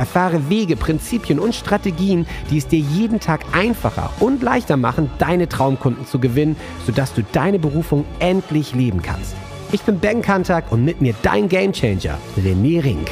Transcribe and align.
Erfahre 0.00 0.48
Wege, 0.48 0.76
Prinzipien 0.76 1.38
und 1.38 1.54
Strategien, 1.54 2.26
die 2.50 2.56
es 2.56 2.66
dir 2.66 2.78
jeden 2.78 3.20
Tag 3.20 3.44
einfacher 3.52 4.10
und 4.18 4.42
leichter 4.42 4.78
machen, 4.78 5.10
deine 5.18 5.46
Traumkunden 5.46 6.06
zu 6.06 6.18
gewinnen, 6.18 6.56
sodass 6.86 7.12
du 7.12 7.22
deine 7.22 7.58
Berufung 7.58 8.06
endlich 8.18 8.74
leben 8.74 9.02
kannst. 9.02 9.36
Ich 9.72 9.82
bin 9.82 10.00
Ben 10.00 10.22
Kantak 10.22 10.72
und 10.72 10.86
mit 10.86 11.02
mir 11.02 11.14
dein 11.20 11.50
Gamechanger, 11.50 12.16
René 12.38 12.82
Rink. 12.82 13.10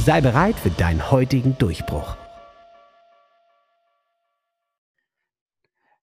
Sei 0.00 0.20
bereit 0.20 0.56
für 0.56 0.68
deinen 0.68 1.10
heutigen 1.10 1.56
Durchbruch. 1.56 2.14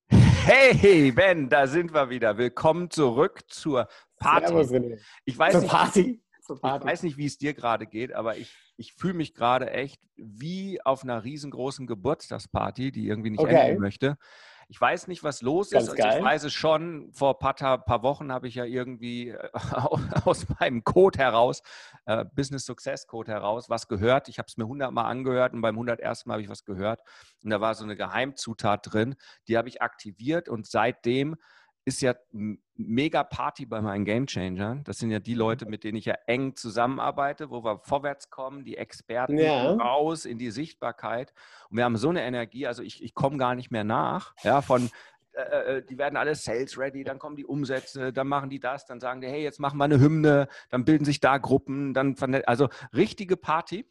Hey, 0.10 1.12
Ben, 1.12 1.50
da 1.50 1.68
sind 1.68 1.94
wir 1.94 2.10
wieder. 2.10 2.36
Willkommen 2.40 2.90
zurück 2.90 3.42
zur 3.48 3.88
Party. 4.18 4.48
Servus, 4.48 4.72
René. 4.72 4.98
Ich 5.26 5.38
weiß 5.38 5.52
zur 5.52 5.62
nicht, 5.62 5.72
Party. 5.72 6.20
Ich 6.58 6.64
weiß 6.64 7.04
nicht, 7.04 7.18
wie 7.18 7.26
es 7.26 7.38
dir 7.38 7.54
gerade 7.54 7.86
geht, 7.88 8.14
aber 8.14 8.38
ich, 8.38 8.56
ich 8.78 8.94
fühle 8.94 9.14
mich 9.14 9.34
gerade 9.34 9.70
echt 9.72 10.02
wie 10.16 10.82
auf 10.84 11.04
einer 11.04 11.24
riesengroßen 11.24 11.88
Geburtstagsparty, 11.88 12.92
die 12.92 13.08
irgendwie 13.08 13.30
nicht 13.32 13.40
Okay. 13.40 13.70
enden 13.70 13.82
möchte. 13.82 14.18
Ich 14.72 14.80
weiß 14.80 15.08
nicht, 15.08 15.24
was 15.24 15.42
los 15.42 15.72
Ganz 15.72 15.88
ist. 15.88 15.96
geil. 15.96 16.20
Ich 16.20 16.24
weiß 16.24 16.44
es 16.44 16.54
schon. 16.54 17.12
Vor 17.12 17.36
ein 17.36 17.56
paar, 17.56 17.84
paar 17.84 18.04
Wochen 18.04 18.32
habe 18.32 18.48
ich 18.48 18.54
ja 18.54 18.66
irgendwie 18.66 19.30
äh, 19.30 19.50
aus 20.26 20.46
meinem 20.60 20.84
Code 20.84 21.18
heraus, 21.18 21.64
äh, 22.06 22.24
Business 22.36 22.66
Success 22.66 23.08
Code 23.08 23.32
heraus, 23.32 23.70
was 23.70 23.88
gehört. 23.88 24.30
Ich 24.30 24.38
habe 24.38 24.46
es 24.48 24.58
mir 24.58 24.68
hundertmal 24.68 25.06
angehört 25.06 25.54
und 25.54 25.62
beim 25.62 25.74
101. 25.76 26.28
Mal 26.28 26.34
habe 26.34 26.44
ich 26.44 26.50
was 26.50 26.66
gehört. 26.66 27.02
Und 27.44 27.50
da 27.50 27.62
war 27.62 27.74
so 27.74 27.84
eine 27.84 27.96
Geheimzutat 27.96 28.94
drin, 28.94 29.16
die 29.48 29.58
habe 29.58 29.70
ich 29.70 29.82
aktiviert 29.82 30.48
und 30.50 30.68
seitdem 30.68 31.36
ist 31.86 32.02
ja 32.02 32.14
mega 32.76 33.24
Party 33.24 33.66
bei 33.66 33.82
meinen 33.82 34.06
Game 34.06 34.28
Changern. 34.28 34.84
Das 34.84 34.98
sind 35.00 35.12
ja 35.12 35.20
die 35.20 35.34
Leute, 35.34 35.66
mit 35.66 35.84
denen 35.84 35.98
ich 35.98 36.06
ja 36.06 36.16
eng 36.28 36.56
zusammenarbeite, 36.56 37.50
wo 37.50 37.64
wir 37.64 37.80
vorwärts 37.84 38.30
kommen, 38.30 38.64
die 38.64 38.78
Experten 38.78 39.38
Ja. 39.38 39.72
raus 39.74 40.26
in 40.26 40.38
die 40.38 40.52
Sichtbarkeit. 40.52 41.34
Und 41.70 41.78
wir 41.78 41.84
haben 41.86 41.98
so 41.98 42.10
eine 42.10 42.22
Energie, 42.24 42.68
also 42.68 42.84
ich, 42.84 43.04
ich 43.04 43.14
komme 43.14 43.38
gar 43.38 43.56
nicht 43.56 43.72
mehr 43.72 43.84
nach. 43.84 44.34
Ja, 44.44 44.62
von 44.62 44.90
äh, 45.34 45.42
äh, 45.78 45.86
die 45.86 45.98
werden 45.98 46.18
alle 46.18 46.36
sales 46.36 46.78
ready, 46.78 47.04
dann 47.04 47.18
kommen 47.20 47.36
die 47.36 47.46
Umsätze, 47.46 48.12
dann 48.14 48.28
machen 48.28 48.50
die 48.50 48.60
das, 48.60 48.86
dann 48.86 49.00
sagen 49.00 49.22
die, 49.22 49.28
hey, 49.28 49.42
jetzt 49.44 49.60
machen 49.60 49.78
wir 49.78 49.86
eine 49.86 50.00
Hymne, 50.00 50.48
dann 50.70 50.86
bilden 50.86 51.06
sich 51.06 51.20
da 51.20 51.38
Gruppen, 51.38 51.94
dann 51.94 52.16
also 52.46 52.68
richtige 52.94 53.38
Party. 53.38 53.88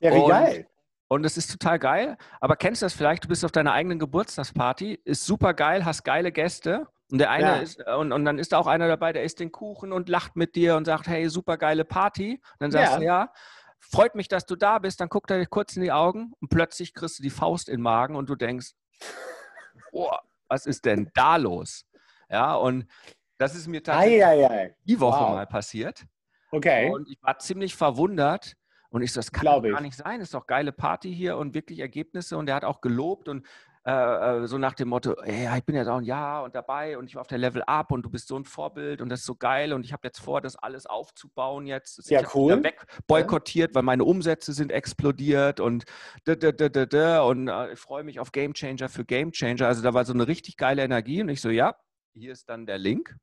Ja, 0.00 0.14
wie 0.14 0.18
Und- 0.18 0.28
geil. 0.28 0.66
Und 1.12 1.24
das 1.24 1.36
ist 1.36 1.50
total 1.50 1.80
geil. 1.80 2.16
Aber 2.40 2.54
kennst 2.54 2.82
du 2.82 2.86
das 2.86 2.94
vielleicht? 2.94 3.24
Du 3.24 3.28
bist 3.28 3.44
auf 3.44 3.50
deiner 3.50 3.72
eigenen 3.72 3.98
Geburtstagsparty, 3.98 5.00
ist 5.04 5.26
super 5.26 5.54
geil, 5.54 5.84
hast 5.84 6.04
geile 6.04 6.30
Gäste. 6.30 6.86
Und 7.10 7.18
der 7.18 7.30
eine 7.30 7.46
Ja. 7.46 7.56
ist, 7.56 7.84
und, 7.86 8.12
und 8.12 8.24
dann 8.24 8.38
ist 8.38 8.52
da 8.52 8.58
auch 8.58 8.66
einer 8.66 8.88
dabei, 8.88 9.12
der 9.12 9.24
isst 9.24 9.40
den 9.40 9.50
Kuchen 9.52 9.92
und 9.92 10.08
lacht 10.08 10.36
mit 10.36 10.54
dir 10.54 10.76
und 10.76 10.84
sagt, 10.84 11.08
hey, 11.08 11.28
super 11.28 11.56
geile 11.56 11.84
Party. 11.84 12.34
Und 12.34 12.60
dann 12.60 12.70
sagst 12.70 12.92
Ja. 12.94 12.98
du, 12.98 13.04
ja, 13.04 13.32
freut 13.80 14.14
mich, 14.14 14.28
dass 14.28 14.46
du 14.46 14.56
da 14.56 14.78
bist. 14.78 15.00
Dann 15.00 15.08
guckt 15.08 15.30
er 15.30 15.38
dir 15.38 15.46
kurz 15.46 15.76
in 15.76 15.82
die 15.82 15.92
Augen 15.92 16.32
und 16.40 16.48
plötzlich 16.48 16.94
kriegst 16.94 17.18
du 17.18 17.22
die 17.22 17.30
Faust 17.30 17.68
in 17.68 17.76
den 17.76 17.82
Magen 17.82 18.16
und 18.16 18.28
du 18.28 18.36
denkst, 18.36 18.72
oh, 19.92 20.10
was 20.48 20.66
ist 20.66 20.84
denn 20.84 21.10
da 21.14 21.36
los? 21.36 21.84
Ja, 22.28 22.54
und 22.54 22.86
das 23.38 23.54
ist 23.54 23.66
mir 23.66 23.82
tatsächlich 23.82 24.24
Eieiei. 24.24 24.76
die 24.84 25.00
Woche 25.00 25.20
Wow. 25.24 25.30
mal 25.30 25.46
passiert. 25.46 26.04
Okay. 26.52 26.90
Und 26.90 27.08
ich 27.08 27.18
war 27.22 27.38
ziemlich 27.38 27.74
verwundert. 27.74 28.54
Und 28.92 29.02
ich 29.02 29.12
so, 29.12 29.20
das 29.20 29.30
kann 29.30 29.44
gar 29.44 29.64
ich. 29.64 29.80
nicht 29.80 29.96
sein. 29.96 30.20
Ist 30.20 30.34
doch 30.34 30.46
geile 30.48 30.72
Party 30.72 31.14
hier 31.14 31.36
und 31.36 31.54
wirklich 31.54 31.78
Ergebnisse. 31.78 32.36
Und 32.36 32.48
er 32.48 32.56
hat 32.56 32.64
auch 32.64 32.80
gelobt 32.80 33.28
und 33.28 33.46
äh, 33.84 34.42
äh, 34.42 34.46
so 34.46 34.58
nach 34.58 34.74
dem 34.74 34.88
Motto, 34.88 35.14
ey, 35.22 35.44
ja, 35.44 35.56
ich 35.56 35.64
bin 35.64 35.74
jetzt 35.74 35.88
auch 35.88 35.98
ein 35.98 36.04
Jahr 36.04 36.42
und 36.42 36.54
dabei 36.54 36.98
und 36.98 37.06
ich 37.06 37.14
war 37.14 37.22
auf 37.22 37.28
der 37.28 37.38
Level 37.38 37.62
Up 37.62 37.92
und 37.92 38.02
du 38.02 38.10
bist 38.10 38.28
so 38.28 38.36
ein 38.36 38.44
Vorbild 38.44 39.00
und 39.00 39.08
das 39.08 39.20
ist 39.20 39.26
so 39.26 39.34
geil 39.34 39.72
und 39.72 39.84
ich 39.84 39.92
habe 39.94 40.06
jetzt 40.06 40.20
vor, 40.20 40.42
das 40.42 40.56
alles 40.56 40.84
aufzubauen 40.84 41.66
jetzt. 41.66 42.10
Ja, 42.10 42.20
ich 42.20 42.34
cool. 42.34 42.52
wieder 42.52 42.64
weg 42.64 42.86
boykottiert, 43.06 43.74
weil 43.74 43.82
meine 43.82 44.04
Umsätze 44.04 44.52
sind 44.52 44.70
explodiert 44.70 45.60
und 45.60 45.84
da, 46.24 46.34
da, 46.34 46.52
da, 46.52 46.68
da, 46.68 46.84
da, 46.84 47.22
und 47.22 47.48
äh, 47.48 47.72
ich 47.72 47.78
freue 47.78 48.04
mich 48.04 48.20
auf 48.20 48.32
Game 48.32 48.52
Changer 48.52 48.90
für 48.90 49.04
Game 49.06 49.32
Changer. 49.32 49.66
Also 49.66 49.82
da 49.82 49.94
war 49.94 50.04
so 50.04 50.12
eine 50.12 50.28
richtig 50.28 50.58
geile 50.58 50.82
Energie 50.82 51.22
und 51.22 51.30
ich 51.30 51.40
so, 51.40 51.48
ja, 51.48 51.74
hier 52.14 52.32
ist 52.32 52.48
dann 52.50 52.66
der 52.66 52.78
Link. 52.78 53.16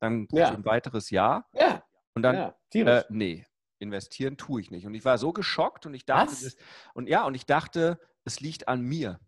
Dann 0.00 0.28
Ja. 0.30 0.50
ein 0.50 0.64
weiteres 0.64 1.10
Jahr 1.10 1.48
Ja, 1.52 1.82
und 2.14 2.22
dann 2.22 2.54
ja, 2.72 2.98
äh, 2.98 3.04
nee, 3.08 3.44
investieren 3.80 4.36
tue 4.36 4.60
ich 4.60 4.70
nicht. 4.70 4.86
Und 4.86 4.94
ich 4.94 5.04
war 5.04 5.18
so 5.18 5.32
geschockt 5.32 5.86
und 5.86 5.94
ich 5.94 6.04
dachte, 6.04 6.30
das, 6.30 6.56
und 6.94 7.08
ja, 7.08 7.24
und 7.24 7.34
ich 7.34 7.46
dachte, 7.46 7.98
es 8.24 8.38
liegt 8.38 8.68
an 8.68 8.80
mir. 8.80 9.18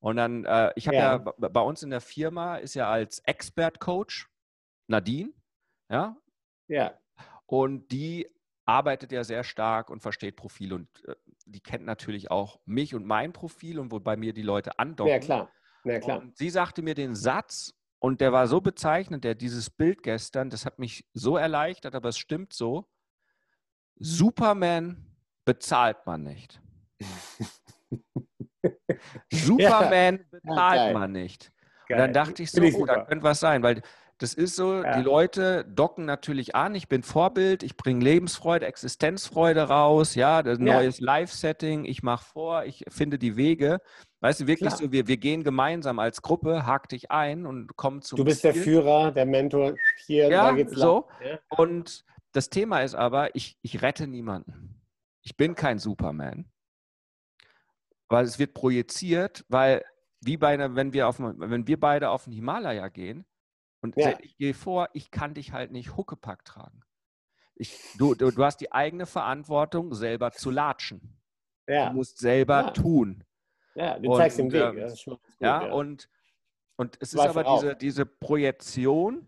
Und 0.00 0.16
dann, 0.16 0.44
äh, 0.44 0.72
ich 0.76 0.86
habe 0.86 0.96
ja, 0.96 1.12
Ja. 1.16 1.48
bei 1.48 1.60
uns 1.60 1.82
in 1.82 1.90
der 1.90 2.00
Firma 2.00 2.56
ist 2.56 2.74
ja 2.74 2.90
als 2.90 3.18
Expert-Coach 3.20 4.28
Nadine, 4.86 5.32
ja, 5.90 6.16
ja. 6.68 6.98
und 7.46 7.88
die 7.90 8.28
arbeitet 8.64 9.12
ja 9.12 9.24
sehr 9.24 9.44
stark 9.44 9.90
und 9.90 10.00
versteht 10.00 10.36
Profil 10.36 10.72
und 10.72 10.88
äh, 11.06 11.14
die 11.46 11.60
kennt 11.60 11.84
natürlich 11.84 12.30
auch 12.30 12.60
mich 12.64 12.94
und 12.94 13.06
mein 13.06 13.32
Profil 13.32 13.78
und 13.78 13.90
wo 13.90 13.98
bei 13.98 14.16
mir 14.16 14.32
die 14.32 14.42
Leute 14.42 14.78
andocken. 14.78 15.12
Ja, 15.12 15.18
klar. 15.18 15.52
Ja, 15.84 15.98
klar. 15.98 16.20
Und 16.20 16.36
sie 16.36 16.50
sagte 16.50 16.82
mir 16.82 16.94
den 16.94 17.14
Satz, 17.14 17.74
und 18.00 18.20
der 18.20 18.32
war 18.32 18.46
so 18.46 18.60
bezeichnend, 18.60 19.24
der 19.24 19.34
dieses 19.34 19.70
Bild 19.70 20.02
gestern, 20.02 20.50
das 20.50 20.64
hat 20.64 20.78
mich 20.78 21.08
so 21.14 21.36
erleichtert, 21.36 21.94
aber 21.94 22.10
es 22.10 22.18
stimmt 22.18 22.52
so. 22.52 22.88
Superman 23.96 25.16
bezahlt 25.44 26.06
man 26.06 26.22
nicht. 26.22 26.60
Superman 29.32 30.20
bezahlt 30.30 30.74
geil. 30.76 30.94
man 30.94 31.12
nicht. 31.12 31.50
Und 31.82 31.88
Geil. 31.96 31.98
dann 31.98 32.12
dachte 32.12 32.42
ich 32.42 32.50
so, 32.50 32.62
ich 32.62 32.74
oh, 32.74 32.84
da 32.86 33.04
könnte 33.04 33.24
was 33.24 33.40
sein, 33.40 33.62
weil 33.62 33.82
das 34.18 34.34
ist 34.34 34.56
so, 34.56 34.82
Ja. 34.82 34.96
die 34.98 35.02
Leute 35.04 35.64
docken 35.64 36.04
natürlich 36.04 36.54
an, 36.56 36.74
ich 36.74 36.88
bin 36.88 37.02
Vorbild, 37.02 37.62
ich 37.62 37.76
bringe 37.76 38.02
Lebensfreude, 38.04 38.66
Existenzfreude 38.66 39.62
raus, 39.62 40.14
ja, 40.16 40.42
das 40.42 40.58
Ja. 40.58 40.64
neues 40.74 41.00
Live-Setting, 41.00 41.84
ich 41.84 42.02
mache 42.02 42.24
vor, 42.24 42.64
ich 42.64 42.84
finde 42.88 43.18
die 43.18 43.36
Wege. 43.36 43.78
Weißt 44.20 44.40
du, 44.40 44.46
wirklich 44.48 44.68
Klar. 44.70 44.78
so, 44.80 44.92
wir, 44.92 45.06
wir 45.06 45.16
gehen 45.16 45.44
gemeinsam 45.44 45.98
als 46.00 46.20
Gruppe, 46.20 46.66
hak 46.66 46.88
dich 46.88 47.10
ein 47.12 47.46
und 47.46 47.76
kommen 47.76 48.02
zum 48.02 48.16
Du 48.16 48.24
bist 48.24 48.42
der 48.42 48.52
Ziel. 48.54 48.62
Führer, 48.64 49.12
der 49.12 49.24
Mentor. 49.24 49.74
Hier, 50.04 50.28
Ja, 50.28 50.48
da 50.50 50.52
geht's 50.56 50.74
so. 50.74 51.06
lang. 51.20 51.30
Ja. 51.30 51.38
Und 51.56 52.04
das 52.32 52.50
Thema 52.50 52.80
ist 52.80 52.96
aber, 52.96 53.34
ich, 53.36 53.56
ich 53.62 53.80
rette 53.80 54.08
niemanden. 54.08 54.74
Ich 55.22 55.36
bin 55.36 55.54
kein 55.54 55.78
Superman. 55.78 56.46
Weil 58.08 58.24
es 58.24 58.38
wird 58.38 58.54
projiziert, 58.54 59.44
weil 59.48 59.84
wie 60.20 60.36
bei 60.36 60.48
einer, 60.48 60.74
wenn 60.74 60.92
wir 60.92 61.08
auf 61.08 61.18
wenn 61.20 61.66
wir 61.66 61.78
beide 61.78 62.10
auf 62.10 62.24
den 62.24 62.32
Himalaya 62.32 62.88
gehen 62.88 63.26
und 63.82 63.96
Ja. 63.96 64.18
ich 64.20 64.36
gehe 64.36 64.54
vor, 64.54 64.88
ich 64.92 65.10
kann 65.10 65.34
dich 65.34 65.52
halt 65.52 65.70
nicht 65.70 65.96
Huckepack 65.96 66.44
tragen. 66.44 66.82
Ich, 67.54 67.78
du, 67.96 68.14
du, 68.14 68.30
du 68.30 68.44
hast 68.44 68.60
die 68.60 68.72
eigene 68.72 69.06
Verantwortung, 69.06 69.92
selber 69.94 70.32
zu 70.32 70.50
latschen. 70.50 71.20
Ja. 71.66 71.88
Du 71.90 71.96
musst 71.96 72.18
selber 72.18 72.62
Ja. 72.62 72.70
tun. 72.70 73.24
ja, 73.74 73.98
du 73.98 74.10
Und, 74.10 74.16
zeigst 74.16 74.38
den 74.38 74.52
Weg. 74.52 74.62
ähm, 74.62 74.76
ganz 74.76 75.04
gut, 75.04 75.20
Ja, 75.40 75.64
und, 75.72 76.08
und 76.76 76.96
es 77.00 77.12
ist 77.14 77.20
aber 77.20 77.44
diese, 77.44 77.76
diese 77.76 78.06
Projektion, 78.06 79.26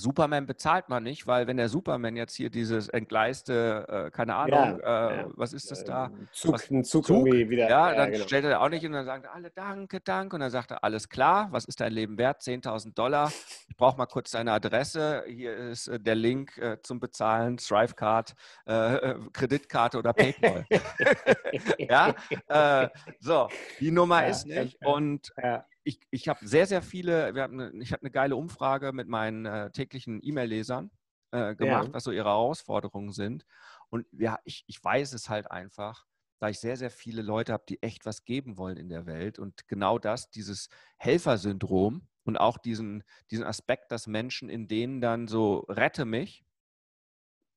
Superman 0.00 0.46
bezahlt 0.46 0.88
man 0.88 1.02
nicht, 1.02 1.26
weil 1.26 1.48
wenn 1.48 1.56
der 1.56 1.68
Superman 1.68 2.14
jetzt 2.14 2.36
hier 2.36 2.50
dieses 2.50 2.88
entgleiste, 2.88 4.06
äh, 4.06 4.10
keine 4.12 4.36
Ahnung, 4.36 4.78
Ja, 4.80 5.08
äh, 5.10 5.16
ja. 5.18 5.26
was 5.34 5.52
ist 5.52 5.72
das 5.72 5.82
da? 5.82 6.06
Ähm, 6.06 6.28
Zug, 6.32 6.54
Was- 6.54 6.70
ein 6.70 6.84
Zug, 6.84 7.04
Zug? 7.06 7.24
wieder. 7.26 7.68
Ja, 7.68 7.92
dann 7.94 8.12
genau. 8.12 8.24
stellt 8.24 8.44
er 8.44 8.60
auch 8.60 8.68
nicht 8.68 8.86
und 8.86 8.92
dann 8.92 9.04
sagt 9.04 9.24
er 9.24 9.34
alle 9.34 9.50
Danke, 9.50 10.00
Danke. 10.00 10.36
Und 10.36 10.40
dann 10.40 10.50
sagt 10.50 10.70
er, 10.70 10.84
alles 10.84 11.08
klar, 11.08 11.48
was 11.50 11.64
ist 11.64 11.80
dein 11.80 11.92
Leben 11.92 12.16
wert? 12.16 12.42
10.000 12.42 12.94
Dollar. 12.94 13.32
Ich 13.68 13.76
brauche 13.76 13.96
mal 13.98 14.06
kurz 14.06 14.30
deine 14.30 14.52
Adresse. 14.52 15.24
Hier 15.26 15.56
ist 15.56 15.88
äh, 15.88 15.98
der 15.98 16.14
Link 16.14 16.56
äh, 16.58 16.80
zum 16.82 17.00
Bezahlen, 17.00 17.58
Stripe-Card, 17.58 18.36
äh, 18.68 18.94
äh, 18.94 19.14
Kreditkarte 19.32 19.98
oder 19.98 20.12
PayPal. 20.12 20.64
ja, 22.48 22.82
äh, 22.82 22.88
so, 23.20 23.48
die 23.80 23.90
Nummer 23.90 24.22
Ja, 24.22 24.28
ist 24.28 24.46
nicht. 24.46 24.84
Und 24.84 25.32
ja. 25.42 25.66
ich, 25.84 26.00
ich 26.10 26.28
habe 26.28 26.46
sehr, 26.46 26.66
sehr 26.66 26.82
viele, 26.82 27.34
wir 27.34 27.42
haben 27.42 27.60
eine, 27.60 27.82
ich 27.82 27.92
habe 27.92 28.02
eine 28.02 28.10
geile 28.10 28.36
Umfrage 28.36 28.92
mit 28.92 29.08
meinen 29.08 29.46
äh, 29.46 29.70
täglichen 29.70 30.20
E-Mail-Lesern 30.22 30.90
äh, 31.32 31.54
gemacht, 31.54 31.88
was 31.92 32.04
so 32.04 32.10
ihre 32.10 32.28
Herausforderungen 32.28 33.12
sind. 33.12 33.44
Und 33.90 34.06
ja, 34.12 34.38
ich, 34.44 34.64
ich 34.66 34.82
weiß 34.82 35.12
es 35.12 35.28
halt 35.28 35.50
einfach, 35.50 36.06
da 36.40 36.48
ich 36.48 36.60
sehr, 36.60 36.76
sehr 36.76 36.90
viele 36.90 37.22
Leute 37.22 37.52
habe, 37.52 37.64
die 37.68 37.82
echt 37.82 38.06
was 38.06 38.24
geben 38.24 38.58
wollen 38.58 38.76
in 38.76 38.88
der 38.88 39.06
Welt. 39.06 39.38
Und 39.38 39.66
genau 39.66 39.98
das, 39.98 40.30
dieses 40.30 40.68
Helfersyndrom 40.98 42.06
und 42.24 42.36
auch 42.36 42.58
diesen, 42.58 43.02
diesen 43.30 43.44
Aspekt, 43.44 43.90
dass 43.90 44.06
Menschen 44.06 44.48
in 44.48 44.68
denen 44.68 45.00
dann 45.00 45.26
so 45.26 45.60
rette 45.68 46.04
mich, 46.04 46.44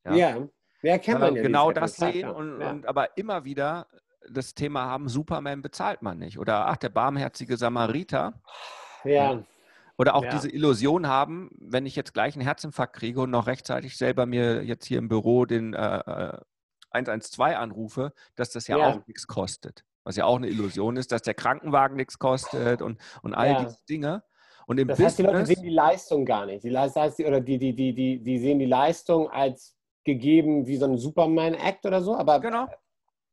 Ja. 0.05 0.15
ja. 0.15 0.49
Ja, 0.83 0.97
kennt 0.97 1.19
man 1.19 1.35
ja 1.35 1.43
genau 1.43 1.71
das 1.71 1.95
sehen 1.95 2.27
und, 2.27 2.59
ja. 2.59 2.71
und 2.71 2.87
aber 2.87 3.15
immer 3.15 3.45
wieder 3.45 3.87
das 4.29 4.53
Thema 4.53 4.85
haben, 4.85 5.09
Superman 5.09 5.61
bezahlt 5.61 6.01
man 6.01 6.17
nicht. 6.19 6.39
Oder 6.39 6.67
ach, 6.67 6.77
der 6.77 6.89
barmherzige 6.89 7.57
Samariter. 7.57 8.41
Ja. 9.03 9.43
Oder 9.97 10.15
auch 10.15 10.23
Ja. 10.23 10.29
diese 10.29 10.49
Illusion 10.49 11.07
haben, 11.07 11.49
wenn 11.59 11.85
ich 11.85 11.95
jetzt 11.95 12.13
gleich 12.13 12.35
einen 12.35 12.43
Herzinfarkt 12.43 12.95
kriege 12.95 13.21
und 13.21 13.29
noch 13.29 13.47
rechtzeitig 13.47 13.97
selber 13.97 14.25
mir 14.25 14.63
jetzt 14.63 14.85
hier 14.85 14.97
im 14.97 15.07
Büro 15.09 15.45
den 15.45 15.73
äh, 15.73 15.97
äh, 15.99 16.37
112 16.91 17.55
anrufe, 17.57 18.13
dass 18.35 18.51
das 18.51 18.67
ja, 18.67 18.77
Ja. 18.77 18.87
auch 18.89 19.07
nichts 19.07 19.27
kostet. 19.27 19.83
Was 20.03 20.15
ja 20.15 20.25
auch 20.25 20.37
eine 20.37 20.47
Illusion 20.47 20.97
ist, 20.97 21.11
dass 21.11 21.21
der 21.21 21.35
Krankenwagen 21.35 21.95
nichts 21.97 22.17
kostet 22.17 22.81
und, 22.81 22.99
und 23.21 23.33
all 23.35 23.49
Ja. 23.49 23.63
diese 23.65 23.77
Dinge. 23.87 24.23
Und 24.65 24.79
im 24.79 24.87
Das 24.87 24.99
heißt, 24.99 25.19
die 25.19 25.23
Leute 25.23 25.39
Business, 25.39 25.57
sehen 25.59 25.63
die 25.67 25.73
Leistung 25.73 26.25
gar 26.25 26.45
nicht. 26.45 26.63
Die, 26.63 26.69
das 26.69 26.95
heißt, 26.95 27.19
oder 27.19 27.41
die, 27.41 27.57
die, 27.57 27.75
die, 27.75 27.93
die, 27.93 28.23
die 28.23 28.39
sehen 28.39 28.59
die 28.59 28.65
Leistung 28.65 29.29
als 29.29 29.75
gegeben 30.03 30.65
wie 30.65 30.77
so 30.77 30.85
ein 30.85 30.97
Superman-Act 30.97 31.85
oder 31.85 32.01
so. 32.01 32.15
Aber, 32.15 32.39
genau. 32.39 32.67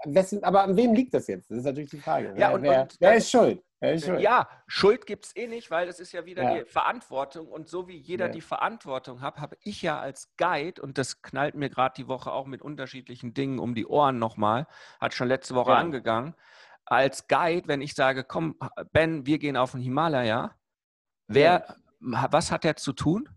Wessen, 0.05 0.45
aber 0.45 0.63
an 0.63 0.77
wem 0.77 0.95
liegt 0.95 1.15
das 1.15 1.27
jetzt? 1.27 1.51
Das 1.51 1.59
ist 1.59 1.65
natürlich 1.65 1.91
die 1.91 2.01
Frage. 2.01 2.29
Ja, 2.31 2.35
wer, 2.37 2.53
und- 2.55 2.63
wer, 2.63 2.83
und 2.83 2.97
wer 3.01 3.09
dann- 3.11 3.19
ist 3.19 3.31
schuld? 3.31 3.63
Wer 3.81 3.95
ist 3.95 4.07
schuld? 4.07 4.21
Ja, 4.21 4.49
Schuld 4.67 5.07
gibt 5.07 5.27
es 5.27 5.37
eh 5.37 5.47
nicht, 5.47 5.71
weil 5.71 5.87
das 5.87 6.01
ist 6.01 6.13
ja 6.13 6.25
wieder 6.27 6.43
Ja. 6.43 6.59
die 6.59 6.65
Verantwortung. 6.65 7.47
Und 7.49 7.69
so 7.69 7.87
wie 7.89 7.97
jeder 7.97 8.27
Ja. 8.27 8.33
die 8.33 8.41
Verantwortung 8.41 9.21
hat, 9.21 9.39
habe 9.39 9.57
ich 9.63 9.83
ja 9.83 9.99
als 10.01 10.33
Guide, 10.37 10.83
und 10.83 10.99
das 10.99 11.23
knallt 11.23 11.55
mir 11.55 11.69
gerade 11.71 11.95
die 11.97 12.09
Woche 12.09 12.33
auch 12.33 12.47
mit 12.47 12.61
unterschiedlichen 12.63 13.35
Dingen 13.35 13.59
um 13.61 13.75
die 13.75 13.87
Ohren 13.87 14.19
nochmal, 14.19 14.67
hat 15.01 15.15
schon 15.15 15.29
letzte 15.29 15.55
Woche 15.55 15.71
Ja. 15.73 15.77
angegangen, 15.79 16.35
als 16.85 17.29
Guide, 17.29 17.69
wenn 17.69 17.81
ich 17.83 17.95
sage, 17.95 18.25
komm, 18.25 18.57
Ben, 18.93 19.27
wir 19.27 19.39
gehen 19.39 19.57
auf 19.57 19.73
den 19.73 19.81
Himalaya, 19.81 20.57
wer, 21.29 21.77
was 22.01 22.51
hat 22.51 22.65
er 22.65 22.77
zu 22.77 22.93
tun? 22.93 23.29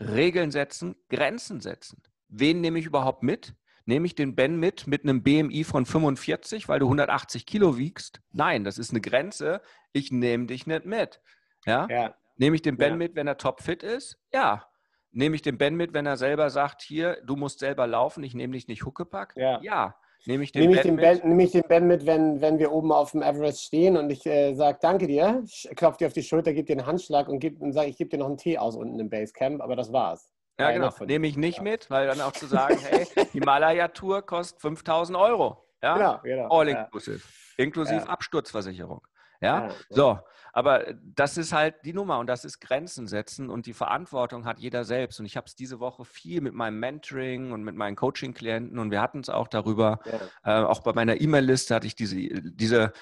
Regeln 0.00 0.50
setzen, 0.50 0.96
Grenzen 1.08 1.60
setzen. 1.60 2.02
Wen 2.28 2.60
nehme 2.60 2.78
ich 2.78 2.86
überhaupt 2.86 3.22
mit? 3.22 3.54
Nehme 3.84 4.06
ich 4.06 4.14
den 4.14 4.34
Ben 4.34 4.56
mit 4.56 4.86
mit 4.86 5.02
einem 5.02 5.22
BMI 5.22 5.64
von 5.64 5.86
45, 5.86 6.68
weil 6.68 6.78
du 6.78 6.86
180 6.86 7.46
Kilo 7.46 7.76
wiegst? 7.78 8.20
Nein, 8.32 8.64
das 8.64 8.78
ist 8.78 8.90
eine 8.90 9.00
Grenze. 9.00 9.60
Ich 9.92 10.12
nehme 10.12 10.46
dich 10.46 10.66
nicht 10.66 10.84
mit. 10.86 11.20
Ja? 11.66 11.86
Ja. 11.90 12.14
Nehme 12.36 12.56
ich 12.56 12.62
den 12.62 12.76
Ben 12.76 12.90
Ja. 12.92 12.96
mit, 12.96 13.14
wenn 13.14 13.26
er 13.26 13.36
topfit 13.38 13.82
ist? 13.82 14.18
Ja. 14.32 14.66
Nehme 15.10 15.34
ich 15.36 15.42
den 15.42 15.58
Ben 15.58 15.74
mit, 15.74 15.92
wenn 15.92 16.06
er 16.06 16.16
selber 16.16 16.48
sagt, 16.48 16.82
hier, 16.82 17.18
du 17.24 17.36
musst 17.36 17.58
selber 17.58 17.86
laufen, 17.86 18.24
ich 18.24 18.34
nehme 18.34 18.54
dich 18.54 18.68
nicht 18.68 18.84
Huckepack? 18.84 19.34
Ja. 19.36 19.94
Nehme 20.24 20.44
ich 20.44 20.52
den 20.52 20.62
Nehme 20.62 20.74
ich, 20.76 20.82
Ben 20.82 20.86
den 20.86 20.94
mit? 20.96 21.20
ben, 21.20 21.28
nehme 21.28 21.42
ich 21.42 21.50
den 21.50 21.64
Ben 21.68 21.86
mit, 21.88 22.06
wenn, 22.06 22.40
wenn 22.40 22.58
wir 22.60 22.70
oben 22.72 22.92
auf 22.92 23.10
dem 23.10 23.22
Everest 23.22 23.64
stehen 23.64 23.96
und 23.96 24.08
ich 24.10 24.24
äh, 24.24 24.54
sage, 24.54 24.78
danke 24.80 25.08
dir, 25.08 25.44
klopfe 25.74 25.98
dir 25.98 26.06
auf 26.06 26.12
die 26.12 26.22
Schulter, 26.22 26.52
gebe 26.52 26.64
dir 26.64 26.78
einen 26.78 26.86
Handschlag 26.86 27.28
und, 27.28 27.40
geb, 27.40 27.60
und 27.60 27.72
sage, 27.72 27.88
ich 27.90 27.96
gebe 27.96 28.08
dir 28.10 28.18
noch 28.18 28.26
einen 28.28 28.38
Tee 28.38 28.56
aus 28.56 28.76
unten 28.76 29.00
im 29.00 29.10
Basecamp, 29.10 29.60
aber 29.60 29.74
das 29.74 29.92
war's. 29.92 30.32
Ja, 30.62 30.70
genau. 30.72 30.92
Nehme 31.06 31.26
ich 31.26 31.36
nicht 31.36 31.58
Ja. 31.58 31.62
mit, 31.62 31.90
weil 31.90 32.06
dann 32.06 32.20
auch 32.20 32.32
zu 32.32 32.46
sagen, 32.46 32.78
hey, 32.80 33.06
Himalaya-Tour 33.32 34.22
kostet 34.26 34.60
5000 34.60 35.16
Euro. 35.18 35.64
Ja? 35.82 35.96
Genau, 35.96 36.20
genau. 36.22 36.48
All 36.58 36.68
ja. 36.68 36.82
inclusive. 36.84 37.20
Inklusive 37.56 37.96
Ja. 38.00 38.06
Absturzversicherung. 38.06 39.06
Ja? 39.40 39.66
Ja. 39.68 39.74
So, 39.90 40.18
aber 40.52 40.84
das 41.02 41.36
ist 41.36 41.52
halt 41.52 41.76
die 41.84 41.92
Nummer 41.92 42.18
und 42.18 42.26
das 42.26 42.44
ist 42.44 42.60
Grenzen 42.60 43.06
setzen 43.06 43.50
und 43.50 43.66
die 43.66 43.72
Verantwortung 43.72 44.44
hat 44.44 44.58
jeder 44.58 44.84
selbst. 44.84 45.18
Und 45.18 45.26
ich 45.26 45.36
habe 45.36 45.46
es 45.46 45.54
diese 45.56 45.80
Woche 45.80 46.04
viel 46.04 46.40
mit 46.40 46.54
meinem 46.54 46.78
Mentoring 46.78 47.52
und 47.52 47.64
mit 47.64 47.74
meinen 47.74 47.96
Coaching-Klienten 47.96 48.78
und 48.78 48.90
wir 48.90 49.00
hatten 49.00 49.20
es 49.20 49.28
auch 49.30 49.48
darüber, 49.48 49.98
Ja. 50.44 50.62
äh, 50.62 50.64
auch 50.64 50.80
bei 50.80 50.92
meiner 50.92 51.20
E-Mail-Liste 51.20 51.74
hatte 51.74 51.86
ich 51.86 51.96
diese 51.96 52.16
diese 52.16 52.92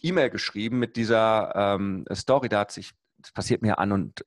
E-Mail 0.00 0.30
geschrieben 0.30 0.78
mit 0.78 0.94
dieser 0.96 1.52
ähm, 1.56 2.04
Story, 2.14 2.48
da 2.48 2.60
hat 2.60 2.70
sich, 2.70 2.92
das 3.16 3.32
passiert 3.32 3.62
mir 3.62 3.78
an 3.80 3.90
und 3.90 4.24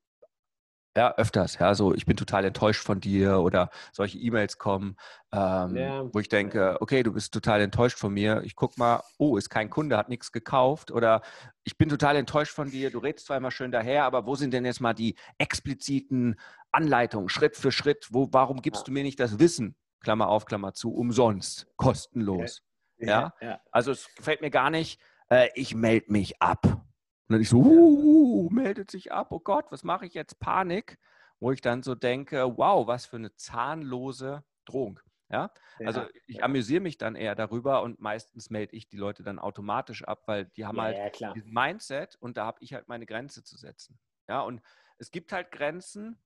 ja, 0.96 1.16
öfters, 1.16 1.58
ja, 1.58 1.74
so 1.74 1.94
ich 1.94 2.06
bin 2.06 2.18
total 2.18 2.44
enttäuscht 2.46 2.84
von 2.84 3.00
dir 3.00 3.40
oder 3.40 3.70
solche 3.94 4.18
E-Mails 4.18 4.58
kommen, 4.58 4.98
ähm, 5.32 5.76
Ja. 5.76 6.10
wo 6.14 6.20
ich 6.20 6.28
denke, 6.28 6.78
okay, 6.82 7.02
du 7.04 7.14
bist 7.14 7.34
total 7.34 7.62
enttäuscht 7.62 7.98
von 7.98 8.14
mir. 8.14 8.42
Ich 8.44 8.56
guck 8.56 8.78
mal, 8.78 9.02
oh, 9.18 9.38
ist 9.38 9.50
kein 9.50 9.70
Kunde, 9.70 9.96
hat 9.98 10.10
nichts 10.10 10.32
gekauft 10.32 10.92
oder 10.92 11.22
ich 11.64 11.78
bin 11.78 11.88
total 11.88 12.18
enttäuscht 12.18 12.54
von 12.54 12.70
dir. 12.70 12.92
Du 12.92 13.00
redest 13.00 13.28
zwar 13.28 13.38
immer 13.38 13.52
schön 13.52 13.72
daher, 13.72 14.04
aber 14.04 14.26
wo 14.26 14.36
sind 14.36 14.54
denn 14.54 14.66
jetzt 14.66 14.82
mal 14.82 14.94
die 14.94 15.16
expliziten 15.38 16.38
Anleitungen, 16.72 17.30
Schritt 17.30 17.56
für 17.56 17.72
Schritt? 17.72 18.08
Wo, 18.12 18.28
warum 18.32 18.62
gibst 18.62 18.82
Ja. 18.82 18.86
du 18.86 18.92
mir 18.92 19.04
nicht 19.04 19.20
das 19.20 19.40
Wissen? 19.40 19.76
Klammer 20.02 20.28
auf, 20.28 20.46
Klammer 20.46 20.74
zu, 20.74 20.94
umsonst, 20.94 21.68
kostenlos. 21.78 22.64
Ja? 22.98 23.34
ja. 23.40 23.62
Also 23.72 23.92
es 23.92 24.14
gefällt 24.16 24.42
mir 24.42 24.50
gar 24.50 24.70
nicht, 24.70 25.00
äh, 25.30 25.50
ich 25.56 25.74
melde 25.76 26.12
mich 26.12 26.42
ab. 26.42 26.84
Und 27.32 27.36
dann 27.36 27.42
ich 27.44 27.50
so, 27.50 27.60
uh, 27.60 28.50
meldet 28.50 28.92
sich 28.92 29.14
ab, 29.14 29.32
oh 29.32 29.40
Gott, 29.40 29.72
was 29.72 29.86
mache 29.86 30.06
ich 30.06 30.14
jetzt? 30.14 30.38
Panik. 30.42 31.00
Wo 31.40 31.54
ich 31.54 31.62
dann 31.62 31.82
so 31.82 31.96
denke, 31.96 32.58
wow, 32.58 32.86
was 32.88 33.06
für 33.06 33.16
eine 33.16 33.34
zahnlose 33.36 34.44
Drohung. 34.66 35.00
Ja? 35.30 35.50
Also 35.80 36.02
ja. 36.02 36.10
ich 36.28 36.44
amüsiere 36.44 36.82
mich 36.82 36.98
dann 36.98 37.16
eher 37.16 37.34
darüber 37.36 37.84
und 37.84 38.02
meistens 38.02 38.50
melde 38.50 38.76
ich 38.76 38.90
die 38.90 38.98
Leute 38.98 39.24
dann 39.24 39.40
automatisch 39.40 40.04
ab, 40.04 40.24
weil 40.26 40.48
die 40.58 40.66
haben 40.66 40.76
ja, 40.76 40.84
halt 40.84 40.98
ja, 40.98 41.10
klar. 41.10 41.34
diesen 41.34 41.54
Mindset 41.54 42.18
und 42.18 42.36
da 42.36 42.46
habe 42.46 42.58
ich 42.60 42.74
halt 42.74 42.90
meine 42.90 43.06
Grenze 43.06 43.46
zu 43.46 43.56
setzen. 43.56 43.98
Ja, 44.28 44.42
und 44.42 44.62
es 44.98 45.10
gibt 45.10 45.32
halt 45.32 45.52
Grenzen, 45.52 46.22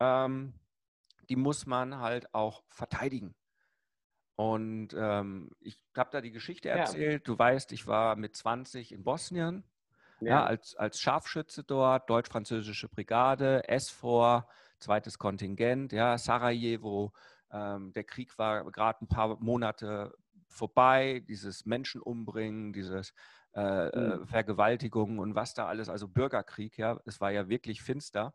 ähm, 0.00 0.54
die 1.28 1.36
muss 1.36 1.66
man 1.66 1.98
halt 1.98 2.34
auch 2.34 2.64
verteidigen. 2.68 3.36
Und 4.34 4.88
ähm, 4.98 5.52
ich 5.60 5.80
habe 5.96 6.10
da 6.10 6.20
die 6.20 6.32
Geschichte 6.32 6.68
erzählt. 6.68 7.28
Du 7.28 7.38
weißt, 7.38 7.70
ich 7.70 7.86
war 7.86 8.16
mit 8.16 8.34
20 8.34 8.90
in 8.90 9.04
Bosnien, 9.04 9.62
ja. 10.20 10.44
als, 10.44 10.76
als 10.76 11.00
Scharfschütze 11.00 11.64
dort, 11.64 12.08
deutsch-französische 12.10 12.88
Brigade, 12.88 13.62
S4, 13.68 14.44
zweites 14.78 15.18
Kontingent, 15.18 15.92
ja, 15.92 16.18
Sarajevo. 16.18 17.12
Ähm, 17.50 17.92
der 17.92 18.04
Krieg 18.04 18.38
war 18.38 18.70
gerade 18.70 19.04
ein 19.04 19.08
paar 19.08 19.36
Monate 19.40 20.14
vorbei, 20.48 21.24
dieses 21.26 21.66
Menschen 21.66 22.00
umbringen, 22.00 22.72
dieses 22.72 23.12
äh, 23.54 23.88
äh, 23.88 24.18
Mhm. 24.18 24.26
Vergewaltigung 24.26 25.18
und 25.18 25.34
was 25.34 25.54
da 25.54 25.66
alles, 25.66 25.88
also 25.88 26.06
Bürgerkrieg, 26.06 26.78
ja, 26.78 27.00
es 27.06 27.20
war 27.20 27.32
ja 27.32 27.48
wirklich 27.48 27.82
finster, 27.82 28.32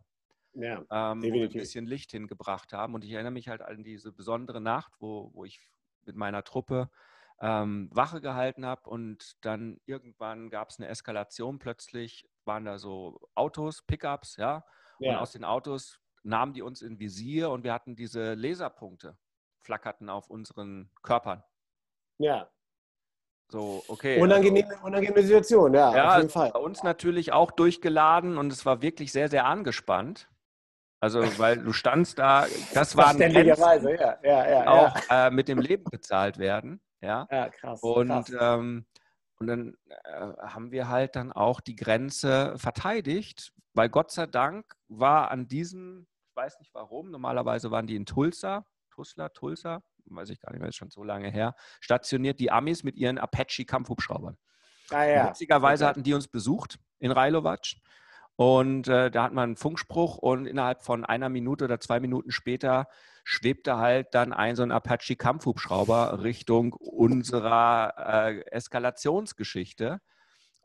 ja. 0.54 0.84
ähm, 0.92 1.22
wo 1.22 1.34
wir 1.34 1.44
ein 1.44 1.50
bisschen 1.54 1.86
Licht 1.86 2.12
hingebracht 2.12 2.74
haben. 2.74 2.94
Und 2.94 3.06
ich 3.06 3.12
erinnere 3.12 3.32
mich 3.32 3.48
halt 3.48 3.62
an 3.62 3.84
diese 3.84 4.12
besondere 4.12 4.60
Nacht, 4.60 4.94
wo, 5.00 5.32
wo 5.34 5.46
ich 5.46 5.60
mit 6.06 6.16
meiner 6.16 6.44
Truppe 6.44 6.90
ähm, 7.44 7.90
Wache 7.92 8.22
gehalten 8.22 8.66
habe 8.66 8.90
und 8.90 9.36
dann 9.46 9.82
irgendwann 9.86 10.50
gab 10.50 10.70
es 10.70 10.80
eine 10.80 10.88
Eskalation. 10.88 11.60
Plötzlich 11.60 12.28
waren 12.46 12.64
da 12.64 12.78
so 12.78 13.20
Autos, 13.36 13.82
Pickups, 13.84 14.38
ja, 14.38 14.66
und 15.00 15.08
ja. 15.08 15.20
aus 15.20 15.34
den 15.34 15.44
Autos 15.44 16.00
nahmen 16.24 16.54
die 16.54 16.62
uns 16.62 16.82
in 16.82 17.00
Visier 17.00 17.50
und 17.50 17.66
wir 17.66 17.74
hatten 17.74 17.98
diese 17.98 18.34
Laserpunkte, 18.36 19.18
flackerten 19.62 20.10
auf 20.10 20.30
unseren 20.30 20.90
Körpern. 21.04 21.44
ja. 22.18 22.50
So, 23.52 23.84
okay. 23.88 24.14
also- 24.14 24.24
Unangenehme, 24.24 24.80
unangenehme 24.82 25.22
Situation, 25.22 25.74
ja, 25.76 25.80
Ja, 25.80 25.88
auf 25.88 25.96
jeden 25.96 26.28
also 26.28 26.30
Fall. 26.30 26.52
bei 26.54 26.60
uns 26.60 26.82
natürlich 26.82 27.34
auch 27.34 27.52
durchgeladen 27.52 28.38
und 28.38 28.52
es 28.52 28.66
war 28.66 28.82
wirklich 28.82 29.12
sehr, 29.12 29.28
sehr 29.28 29.46
angespannt. 29.46 30.28
Also, 31.02 31.20
weil 31.38 31.58
du 31.60 31.72
standst 31.74 32.18
da, 32.18 32.48
das 32.74 32.96
waren 32.96 33.18
Grenzen, 33.18 33.34
Verständlicherweise, 33.34 33.96
ja, 33.96 34.18
ja, 34.24 34.50
ja. 34.50 34.68
auch 34.72 34.96
äh, 35.10 35.30
mit 35.30 35.50
dem 35.50 35.60
Leben 35.60 35.84
bezahlt 35.84 36.40
werden. 36.40 36.82
Ja. 37.04 37.28
ja. 37.30 37.50
krass. 37.50 37.82
Und, 37.82 38.08
krass. 38.08 38.32
ähm, 38.40 38.86
und 39.40 39.48
dann 39.48 39.78
äh, 39.90 40.34
haben 40.42 40.72
wir 40.72 40.88
halt 40.88 41.16
dann 41.16 41.32
auch 41.32 41.60
die 41.60 41.76
Grenze 41.76 42.54
verteidigt, 42.58 43.54
weil 43.74 43.90
Gott 43.90 44.12
sei 44.12 44.26
Dank 44.26 44.74
war 44.88 45.30
an 45.32 45.48
diesem, 45.48 46.08
ich 46.30 46.36
weiß 46.36 46.60
nicht 46.60 46.74
warum, 46.74 47.12
normalerweise 47.12 47.72
waren 47.72 47.88
die 47.88 47.96
in 47.96 48.06
Tulsa, 48.06 48.66
Tulsa, 48.90 49.30
Tulsa, 49.30 49.84
weiß 50.06 50.30
ich 50.30 50.40
gar 50.40 50.52
nicht 50.52 50.60
mehr, 50.62 50.70
ist 50.70 50.76
schon 50.76 50.92
so 50.92 51.04
lange 51.04 51.30
her, 51.30 51.56
stationiert 51.82 52.40
die 52.40 52.52
Amis 52.52 52.84
mit 52.84 52.96
ihren 52.96 53.18
Apache-Kampfhubschraubern. 53.18 54.38
ah, 54.92 55.04
ja. 55.04 55.28
Witzigerweise 55.30 55.84
Okay. 55.84 55.90
hatten 55.90 56.04
die 56.04 56.14
uns 56.14 56.28
besucht 56.28 56.80
in 57.00 57.12
Railovac. 57.12 57.76
Und 58.36 58.88
äh, 58.88 59.12
da 59.12 59.24
hat 59.24 59.34
man 59.34 59.44
einen 59.44 59.56
Funkspruch 59.58 60.18
und 60.18 60.48
innerhalb 60.48 60.82
von 60.84 61.06
einer 61.06 61.30
Minute 61.30 61.66
oder 61.66 61.80
zwei 61.80 62.00
Minuten 62.00 62.32
später 62.32 62.88
schwebte 63.24 63.78
halt 63.78 64.08
dann 64.14 64.34
ein 64.34 64.56
so 64.56 64.64
ein 64.64 64.72
Apache-Kampfhubschrauber 64.72 66.24
Richtung 66.24 66.74
unserer 66.74 67.94
äh, 67.98 68.42
Eskalationsgeschichte. 68.52 70.00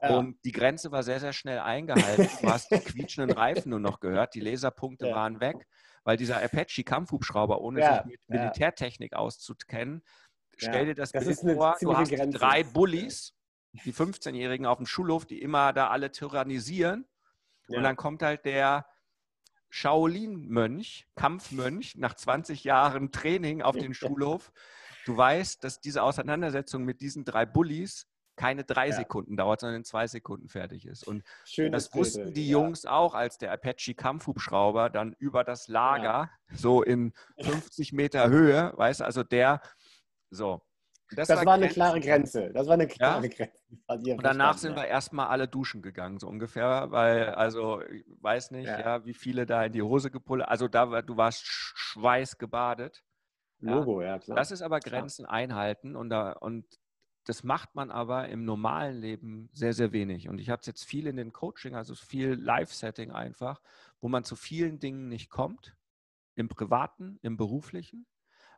Ja. 0.00 0.16
Und 0.16 0.38
die 0.44 0.52
Grenze 0.52 0.92
war 0.92 1.02
sehr, 1.02 1.20
sehr 1.20 1.32
schnell 1.32 1.58
eingehalten. 1.58 2.38
Du 2.40 2.48
hast 2.48 2.70
die 2.70 2.80
quietschenden 2.80 3.36
Reifen 3.36 3.70
nur 3.70 3.80
noch 3.80 4.00
gehört. 4.00 4.34
Die 4.34 4.40
Laserpunkte 4.40 5.06
Ja. 5.08 5.14
waren 5.14 5.40
weg, 5.40 5.66
weil 6.04 6.16
dieser 6.16 6.42
Apache-Kampfhubschrauber, 6.42 7.60
ohne 7.60 7.80
Ja, 7.80 8.02
sich 8.02 8.12
mit. 8.12 8.20
Militärtechnik 8.28 9.12
auszukennen, 9.14 10.02
stell 10.56 10.86
dir 10.86 10.94
das, 10.94 11.12
das 11.12 11.24
Bild 11.24 11.56
vor, 11.56 11.76
du 11.80 11.96
hast 11.96 12.10
Grenze. 12.10 12.38
drei 12.38 12.62
Bullies, 12.62 13.34
die 13.84 13.92
15-Jährigen 13.92 14.66
auf 14.66 14.78
dem 14.78 14.86
Schulhof, 14.86 15.26
die 15.26 15.42
immer 15.42 15.72
da 15.72 15.88
alle 15.88 16.10
tyrannisieren. 16.10 17.06
Ja. 17.68 17.78
Und 17.78 17.84
dann 17.84 17.96
kommt 17.96 18.22
halt 18.22 18.44
der 18.44 18.86
Shaolin-Mönch, 19.70 21.06
Kampfmönch, 21.14 21.96
nach 21.96 22.14
20 22.14 22.64
Jahren 22.64 23.12
Training 23.12 23.62
auf 23.62 23.76
den 23.76 23.94
Schulhof. 23.94 24.52
Du 25.04 25.16
weißt, 25.16 25.62
dass 25.62 25.80
diese 25.80 26.02
Auseinandersetzung 26.02 26.84
mit 26.84 27.00
diesen 27.00 27.24
drei 27.24 27.46
Bullies 27.46 28.06
keine 28.36 28.64
drei 28.64 28.88
Ja. 28.88 28.94
Sekunden 28.94 29.36
dauert, 29.36 29.60
sondern 29.60 29.78
in 29.78 29.84
zwei 29.84 30.06
Sekunden 30.06 30.48
fertig 30.48 30.86
ist. 30.86 31.06
Und 31.06 31.24
Schönes 31.44 31.72
das 31.72 31.90
Bild, 31.90 32.00
wussten 32.00 32.34
die 32.34 32.46
ja. 32.46 32.52
Jungs 32.52 32.86
auch, 32.86 33.14
als 33.14 33.36
der 33.36 33.52
Apache-Kampfhubschrauber 33.52 34.90
dann 34.90 35.14
über 35.18 35.44
das 35.44 35.66
Lager, 35.68 36.30
so 36.52 36.82
in 36.82 37.12
50 37.40 37.92
Meter 37.92 38.28
Höhe, 38.28 38.72
weißt 38.76 39.00
du, 39.00 39.04
also 39.04 39.24
der 39.24 39.60
So. 40.30 40.62
Das, 41.14 41.28
das 41.28 41.38
war, 41.38 41.46
war 41.46 41.54
eine 41.54 41.68
klare 41.68 42.00
Grenze. 42.00 42.50
Das 42.52 42.66
war 42.66 42.74
eine 42.74 42.86
klare 42.86 43.26
ja? 43.26 43.28
Grenze. 43.28 44.14
Und 44.14 44.22
danach 44.22 44.58
sind 44.58 44.72
ja. 44.72 44.82
wir 44.82 44.88
erstmal 44.88 45.28
alle 45.28 45.48
duschen 45.48 45.80
gegangen, 45.80 46.18
so 46.18 46.28
ungefähr, 46.28 46.90
weil, 46.90 47.30
also, 47.30 47.82
ich 47.82 48.04
weiß 48.20 48.50
nicht, 48.50 48.66
ja. 48.66 48.80
ja 48.80 49.04
wie 49.06 49.14
viele 49.14 49.46
da 49.46 49.64
in 49.64 49.72
die 49.72 49.82
Hose 49.82 50.10
gepullert, 50.10 50.48
also 50.48 50.68
da, 50.68 51.02
du 51.02 51.16
warst 51.16 51.42
schweißgebadet. 51.46 53.02
Logo, 53.60 54.02
ja, 54.02 54.18
klar. 54.18 54.36
Das 54.36 54.50
ist 54.50 54.62
aber 54.62 54.80
Grenzen 54.80 55.24
klar. 55.24 55.34
einhalten 55.34 55.96
und, 55.96 56.10
da, 56.10 56.32
und 56.32 56.64
das 57.24 57.42
macht 57.42 57.74
man 57.74 57.90
aber 57.90 58.28
im 58.28 58.44
normalen 58.44 58.96
Leben 58.96 59.50
sehr, 59.52 59.72
sehr 59.72 59.92
wenig. 59.92 60.28
Und 60.28 60.38
ich 60.38 60.50
habe 60.50 60.60
es 60.60 60.66
jetzt 60.66 60.84
viel 60.84 61.06
in 61.06 61.16
den 61.16 61.32
Coaching, 61.32 61.74
also 61.74 61.94
viel 61.94 62.34
Live-Setting 62.34 63.10
einfach, 63.10 63.60
wo 64.00 64.08
man 64.08 64.24
zu 64.24 64.36
vielen 64.36 64.78
Dingen 64.78 65.08
nicht 65.08 65.28
kommt, 65.28 65.76
im 66.36 66.48
Privaten, 66.48 67.18
im 67.22 67.36
Beruflichen, 67.36 68.06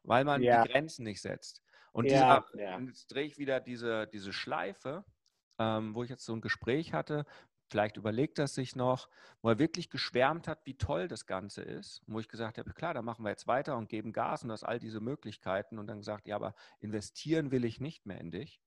weil 0.05 0.25
man 0.25 0.41
die 0.41 0.49
Grenzen 0.49 1.05
nicht 1.05 1.21
setzt. 1.21 1.63
Und 1.93 2.07
ja, 2.07 2.45
dieser, 2.53 2.63
ja. 2.63 2.79
jetzt 2.81 3.09
drehe 3.09 3.25
ich 3.25 3.39
wieder 3.39 3.61
diese, 3.61 4.07
diese 4.07 4.33
Schleife, 4.33 5.05
ähm, 5.59 5.95
wo 5.95 6.03
ich 6.03 6.11
jetzt 6.11 6.25
so 6.25 6.35
ein 6.35 6.41
Gespräch 6.41 6.93
hatte, 6.93 7.27
vielleicht 7.71 7.97
überlegt 7.97 8.39
er 8.39 8.49
sich 8.49 8.75
noch, 8.77 9.09
wo 9.43 9.51
er 9.51 9.59
wirklich 9.59 9.91
geschwärmt 9.91 10.49
hat, 10.49 10.67
wie 10.67 10.77
toll 10.77 11.09
das 11.09 11.27
Ganze 11.27 11.63
ist. 11.63 12.03
Wo 12.07 12.19
ich 12.19 12.29
gesagt 12.29 12.59
habe, 12.59 12.73
klar, 12.73 12.95
da 12.95 13.03
machen 13.03 13.25
wir 13.25 13.31
jetzt 13.31 13.47
weiter 13.47 13.77
und 13.77 13.89
geben 13.89 14.13
Gas 14.13 14.43
und 14.43 14.49
das 14.49 14.65
all 14.65 14.79
diese 14.79 15.01
Möglichkeiten. 15.01 15.79
Und 15.79 15.87
dann 15.87 15.99
gesagt, 15.99 16.27
ja, 16.27 16.37
aber 16.37 16.55
investieren 16.81 17.51
will 17.51 17.65
ich 17.65 17.81
nicht 17.81 18.07
mehr 18.07 18.21
in 18.21 18.31
dich. 18.31 18.61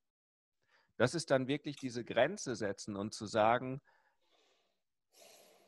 Das 0.98 1.16
ist 1.16 1.32
dann 1.32 1.48
wirklich 1.48 1.76
diese 1.76 2.06
Grenze 2.06 2.56
setzen 2.56 2.96
und 2.96 3.14
zu 3.14 3.26
sagen, 3.26 3.82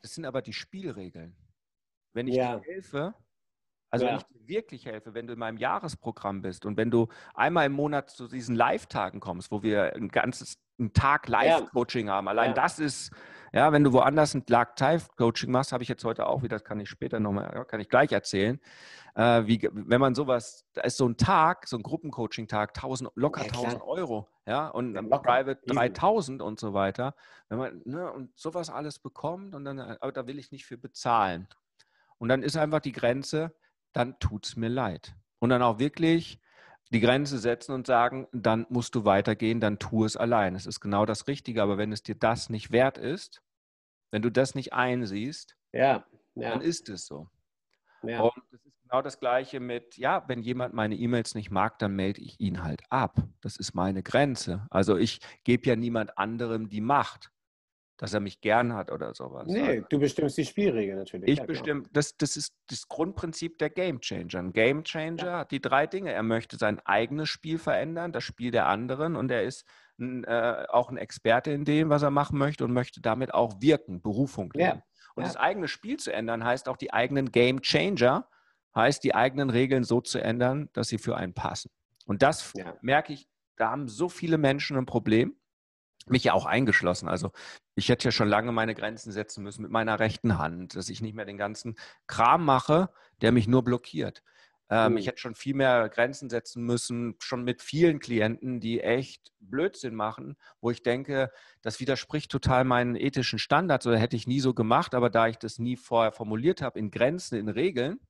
das 0.02 0.14
sind 0.14 0.24
aber 0.24 0.40
die 0.40 0.52
Spielregeln. 0.52 1.36
Wenn 2.12 2.28
ich 2.28 2.36
ja. 2.36 2.56
dir 2.56 2.62
helfe, 2.64 3.14
also 3.96 4.06
ja. 4.06 4.12
wenn 4.12 4.18
ich 4.18 4.26
dir 4.26 4.48
wirklich 4.48 4.86
helfe, 4.86 5.14
wenn 5.14 5.26
du 5.26 5.32
in 5.32 5.38
meinem 5.38 5.56
Jahresprogramm 5.56 6.42
bist 6.42 6.66
und 6.66 6.76
wenn 6.76 6.90
du 6.90 7.08
einmal 7.34 7.66
im 7.66 7.72
Monat 7.72 8.10
zu 8.10 8.28
diesen 8.28 8.54
Live-Tagen 8.54 9.20
kommst, 9.20 9.50
wo 9.50 9.62
wir 9.62 9.94
ein 9.94 10.08
ganzes 10.08 10.58
einen 10.78 10.92
Tag 10.92 11.28
Live-Coaching 11.28 12.08
ja. 12.08 12.14
haben, 12.14 12.28
allein 12.28 12.48
ja. 12.48 12.54
das 12.54 12.78
ist, 12.78 13.10
ja, 13.52 13.72
wenn 13.72 13.82
du 13.82 13.94
woanders 13.94 14.34
ein 14.34 14.44
Live-Coaching 14.46 15.50
machst, 15.50 15.72
habe 15.72 15.82
ich 15.82 15.88
jetzt 15.88 16.04
heute 16.04 16.26
auch 16.26 16.42
wieder, 16.42 16.56
das 16.56 16.64
kann 16.64 16.78
ich 16.80 16.90
später 16.90 17.18
nochmal, 17.18 17.64
kann 17.64 17.80
ich 17.80 17.88
gleich 17.88 18.12
erzählen, 18.12 18.60
äh, 19.14 19.46
wie, 19.46 19.68
wenn 19.72 20.00
man 20.00 20.14
sowas, 20.14 20.66
da 20.74 20.82
ist 20.82 20.98
so 20.98 21.08
ein 21.08 21.16
Tag, 21.16 21.66
so 21.66 21.78
ein 21.78 21.82
Gruppencoaching-Tag, 21.82 22.74
locker 23.14 23.40
ja, 23.40 23.46
1000 23.48 23.82
Euro, 23.82 24.28
ja, 24.46 24.68
und 24.68 24.96
ein 24.96 25.08
Private 25.08 25.60
3000 25.66 26.42
und 26.42 26.60
so 26.60 26.74
weiter, 26.74 27.14
wenn 27.48 27.58
man, 27.58 27.82
ne, 27.86 28.12
und 28.12 28.38
sowas 28.38 28.68
alles 28.68 28.98
bekommt 28.98 29.54
und 29.54 29.64
dann, 29.64 29.80
aber 29.80 30.12
da 30.12 30.26
will 30.26 30.38
ich 30.38 30.52
nicht 30.52 30.66
für 30.66 30.76
bezahlen. 30.76 31.48
Und 32.18 32.28
dann 32.28 32.42
ist 32.42 32.56
einfach 32.56 32.80
die 32.80 32.92
Grenze, 32.92 33.54
dann 33.96 34.18
tut 34.18 34.44
es 34.44 34.56
mir 34.56 34.68
leid. 34.68 35.16
Und 35.38 35.48
dann 35.48 35.62
auch 35.62 35.78
wirklich 35.78 36.38
die 36.92 37.00
Grenze 37.00 37.38
setzen 37.38 37.72
und 37.72 37.86
sagen, 37.86 38.28
dann 38.30 38.66
musst 38.68 38.94
du 38.94 39.06
weitergehen, 39.06 39.58
dann 39.58 39.78
tu 39.78 40.04
es 40.04 40.18
allein. 40.18 40.54
Es 40.54 40.66
ist 40.66 40.80
genau 40.80 41.06
das 41.06 41.26
Richtige, 41.28 41.62
aber 41.62 41.78
wenn 41.78 41.92
es 41.92 42.02
dir 42.02 42.14
das 42.14 42.50
nicht 42.50 42.70
wert 42.72 42.98
ist, 42.98 43.42
wenn 44.10 44.20
du 44.20 44.30
das 44.30 44.54
nicht 44.54 44.74
einsiehst, 44.74 45.56
ja, 45.72 46.04
ja. 46.34 46.50
dann 46.50 46.60
ist 46.60 46.90
es 46.90 47.06
so. 47.06 47.28
Ja. 48.02 48.20
Und 48.20 48.34
das 48.50 48.60
ist 48.66 48.74
genau 48.82 49.00
das 49.00 49.18
Gleiche 49.18 49.60
mit, 49.60 49.96
ja, 49.96 50.22
wenn 50.28 50.42
jemand 50.42 50.74
meine 50.74 50.94
E-Mails 50.94 51.34
nicht 51.34 51.50
mag, 51.50 51.78
dann 51.78 51.96
melde 51.96 52.20
ich 52.20 52.38
ihn 52.38 52.62
halt 52.62 52.82
ab. 52.90 53.16
Das 53.40 53.56
ist 53.56 53.74
meine 53.74 54.02
Grenze. 54.02 54.66
Also 54.70 54.98
ich 54.98 55.20
gebe 55.42 55.66
ja 55.66 55.74
niemand 55.74 56.18
anderem 56.18 56.68
die 56.68 56.82
Macht 56.82 57.32
dass 57.98 58.12
er 58.12 58.20
mich 58.20 58.40
gern 58.40 58.74
hat 58.74 58.90
oder 58.92 59.14
sowas. 59.14 59.48
Nee, 59.48 59.60
also, 59.60 59.86
du 59.88 59.98
bestimmst 59.98 60.36
die 60.36 60.44
Spielregeln 60.44 60.98
natürlich. 60.98 61.28
Ich 61.28 61.38
ja, 61.38 61.44
bestimme, 61.44 61.84
das, 61.92 62.16
das 62.16 62.36
ist 62.36 62.54
das 62.68 62.88
Grundprinzip 62.88 63.58
der 63.58 63.70
Game 63.70 64.00
Changer. 64.00 64.38
Ein 64.38 64.52
Game 64.52 64.84
Changer 64.84 65.26
ja. 65.26 65.38
hat 65.38 65.50
die 65.50 65.60
drei 65.60 65.86
Dinge. 65.86 66.12
Er 66.12 66.22
möchte 66.22 66.56
sein 66.56 66.80
eigenes 66.80 67.28
Spiel 67.28 67.58
verändern, 67.58 68.12
das 68.12 68.24
Spiel 68.24 68.50
der 68.50 68.66
anderen 68.66 69.16
und 69.16 69.30
er 69.30 69.42
ist 69.42 69.64
ein, 69.98 70.24
äh, 70.24 70.66
auch 70.68 70.90
ein 70.90 70.98
Experte 70.98 71.52
in 71.52 71.64
dem, 71.64 71.88
was 71.88 72.02
er 72.02 72.10
machen 72.10 72.38
möchte 72.38 72.64
und 72.64 72.72
möchte 72.72 73.00
damit 73.00 73.32
auch 73.32 73.60
wirken, 73.60 74.02
Berufung 74.02 74.52
leben. 74.52 74.78
Ja. 74.78 74.82
Und 75.14 75.24
das 75.24 75.36
eigene 75.36 75.66
Spiel 75.66 75.96
zu 75.96 76.12
ändern 76.12 76.44
heißt 76.44 76.68
auch 76.68 76.76
die 76.76 76.92
eigenen 76.92 77.32
Game 77.32 77.62
Changer, 77.62 78.28
heißt 78.74 79.02
die 79.02 79.14
eigenen 79.14 79.48
Regeln 79.48 79.82
so 79.82 80.02
zu 80.02 80.18
ändern, 80.18 80.68
dass 80.74 80.88
sie 80.88 80.98
für 80.98 81.16
einen 81.16 81.32
passen. 81.32 81.70
Und 82.04 82.20
das 82.20 82.52
merke 82.82 83.14
ich, 83.14 83.26
da 83.56 83.70
haben 83.70 83.88
so 83.88 84.10
viele 84.10 84.36
Menschen 84.36 84.76
ein 84.76 84.84
Problem 84.84 85.34
mich 86.06 86.24
ja 86.24 86.32
auch 86.32 86.46
eingeschlossen. 86.46 87.08
Also 87.08 87.32
ich 87.74 87.88
hätte 87.88 88.06
ja 88.06 88.12
schon 88.12 88.28
lange 88.28 88.52
meine 88.52 88.74
Grenzen 88.74 89.12
setzen 89.12 89.42
müssen 89.42 89.62
mit 89.62 89.70
meiner 89.70 89.98
rechten 89.98 90.38
Hand, 90.38 90.76
dass 90.76 90.88
ich 90.88 91.00
nicht 91.00 91.14
mehr 91.14 91.24
den 91.24 91.38
ganzen 91.38 91.76
Kram 92.06 92.44
mache, 92.44 92.90
der 93.22 93.32
mich 93.32 93.48
nur 93.48 93.64
blockiert. 93.64 94.22
Ähm, 94.68 94.92
mhm. 94.92 94.98
Ich 94.98 95.06
hätte 95.06 95.18
schon 95.18 95.34
viel 95.34 95.54
mehr 95.54 95.88
Grenzen 95.88 96.28
setzen 96.28 96.64
müssen, 96.64 97.14
schon 97.20 97.44
mit 97.44 97.62
vielen 97.62 98.00
Klienten, 98.00 98.60
die 98.60 98.80
echt 98.80 99.32
Blödsinn 99.38 99.94
machen, 99.94 100.36
wo 100.60 100.70
ich 100.70 100.82
denke, 100.82 101.30
das 101.62 101.78
widerspricht 101.78 102.30
total 102.30 102.64
meinen 102.64 102.96
ethischen 102.96 103.38
Standards 103.38 103.86
oder 103.86 103.98
hätte 103.98 104.16
ich 104.16 104.26
nie 104.26 104.40
so 104.40 104.54
gemacht, 104.54 104.94
aber 104.94 105.10
da 105.10 105.28
ich 105.28 105.36
das 105.36 105.58
nie 105.58 105.76
vorher 105.76 106.12
formuliert 106.12 106.62
habe 106.62 106.78
in 106.78 106.90
Grenzen, 106.90 107.36
in 107.38 107.48
Regeln, 107.48 108.00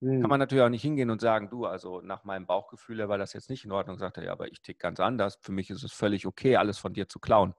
kann 0.00 0.20
mhm. 0.20 0.28
man 0.28 0.38
natürlich 0.38 0.62
auch 0.62 0.68
nicht 0.68 0.82
hingehen 0.82 1.10
und 1.10 1.20
sagen, 1.20 1.48
du, 1.48 1.64
also 1.64 2.00
nach 2.02 2.24
meinem 2.24 2.46
Bauchgefühl 2.46 3.08
war 3.08 3.16
das 3.16 3.32
jetzt 3.32 3.48
nicht 3.48 3.64
in 3.64 3.72
Ordnung. 3.72 3.98
Sagt 3.98 4.18
er, 4.18 4.24
ja, 4.24 4.32
aber 4.32 4.48
ich 4.48 4.60
tick 4.60 4.78
ganz 4.78 5.00
anders. 5.00 5.38
Für 5.40 5.52
mich 5.52 5.70
ist 5.70 5.82
es 5.82 5.92
völlig 5.92 6.26
okay, 6.26 6.56
alles 6.56 6.78
von 6.78 6.92
dir 6.92 7.08
zu 7.08 7.18
klauen. 7.18 7.54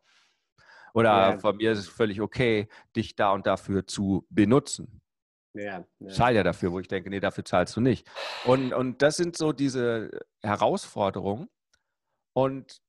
Oder 0.94 1.32
ja. 1.32 1.40
von 1.40 1.58
mir 1.58 1.72
ist 1.72 1.80
es 1.80 1.88
völlig 1.88 2.22
okay, 2.22 2.70
dich 2.96 3.16
da 3.16 3.32
und 3.32 3.48
dafür 3.48 3.88
zu 3.88 4.26
benutzen. 4.30 5.02
Ja, 5.54 5.84
ja. 6.00 6.10
Zahl 6.10 6.36
ja 6.36 6.44
dafür, 6.44 6.72
wo 6.72 6.80
ich 6.80 6.88
denke, 6.88 7.10
nee, 7.10 7.20
dafür 7.20 7.44
zahlst 7.44 7.76
du 7.76 7.82
nicht. 7.82 8.08
Und, 8.46 8.74
und 8.74 9.02
das 9.02 9.18
sind 9.18 9.36
so 9.36 9.52
diese 9.52 10.12
Herausforderungen. 10.44 11.50
Und 12.34 12.80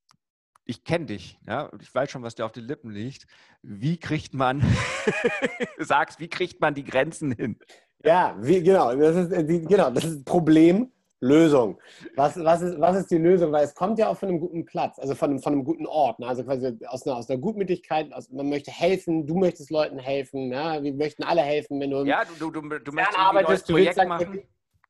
ich 0.67 0.85
kenne 0.85 1.07
dich, 1.07 1.39
ja, 1.47 1.71
ich 1.81 1.95
weiß 1.95 2.11
schon, 2.11 2.23
was 2.23 2.35
dir 2.35 2.45
auf 2.45 2.53
den 2.53 2.65
Lippen 2.65 2.91
liegt. 2.91 3.27
Wie 3.63 3.99
kriegt 3.99 4.35
man, 4.35 4.63
sagst, 5.79 6.21
wie 6.21 6.29
kriegt 6.29 6.61
man 6.61 6.75
die 6.75 6.85
Grenzen 6.85 7.33
hin? 7.33 7.59
Ja, 8.05 8.37
wie, 8.41 8.63
genau. 8.63 8.95
Das 8.95 9.17
ist, 9.17 9.33
äh, 9.33 9.45
die, 9.45 9.63
genau, 9.63 9.91
das 9.91 10.05
ist 10.05 10.25
Problem, 10.25 10.91
Lösung. 11.21 11.79
Was, 12.15 12.43
was, 12.43 12.63
ist, 12.63 12.81
was 12.81 12.97
ist 12.97 13.11
die 13.11 13.19
Lösung? 13.19 13.51
Weil 13.51 13.65
es 13.65 13.75
kommt 13.75 13.99
ja 13.99 14.09
auch 14.09 14.17
von 14.17 14.29
einem 14.29 14.41
guten 14.41 14.65
Platz, 14.65 14.99
also 14.99 15.15
von, 15.15 15.39
von 15.41 15.53
einem 15.53 15.65
guten 15.65 15.87
Ort. 15.87 16.21
Ne? 16.21 16.29
Also 16.29 16.45
quasi 16.45 16.79
aus 16.87 17.07
einer, 17.07 17.17
aus 17.17 17.29
einer 17.29 17.41
Gutmütigkeit, 17.41 18.13
aus, 18.13 18.31
man 18.31 18.49
möchte 18.49 18.71
helfen, 18.71 19.27
du 19.27 19.37
möchtest 19.37 19.71
Leuten 19.71 19.99
helfen, 19.99 20.53
ja? 20.53 20.83
wir 20.83 20.95
möchten 20.95 21.25
alle 21.25 21.41
helfen. 21.41 21.81
Wenn 21.81 21.91
du 21.91 22.05
ja, 22.05 22.23
du, 22.25 22.51
du, 22.51 22.61
du, 22.61 22.79
du 22.79 22.93
möchtest 22.93 23.19
ein 23.19 23.43
neues 23.43 23.63
Projekt 23.65 23.97
machen. 24.07 24.43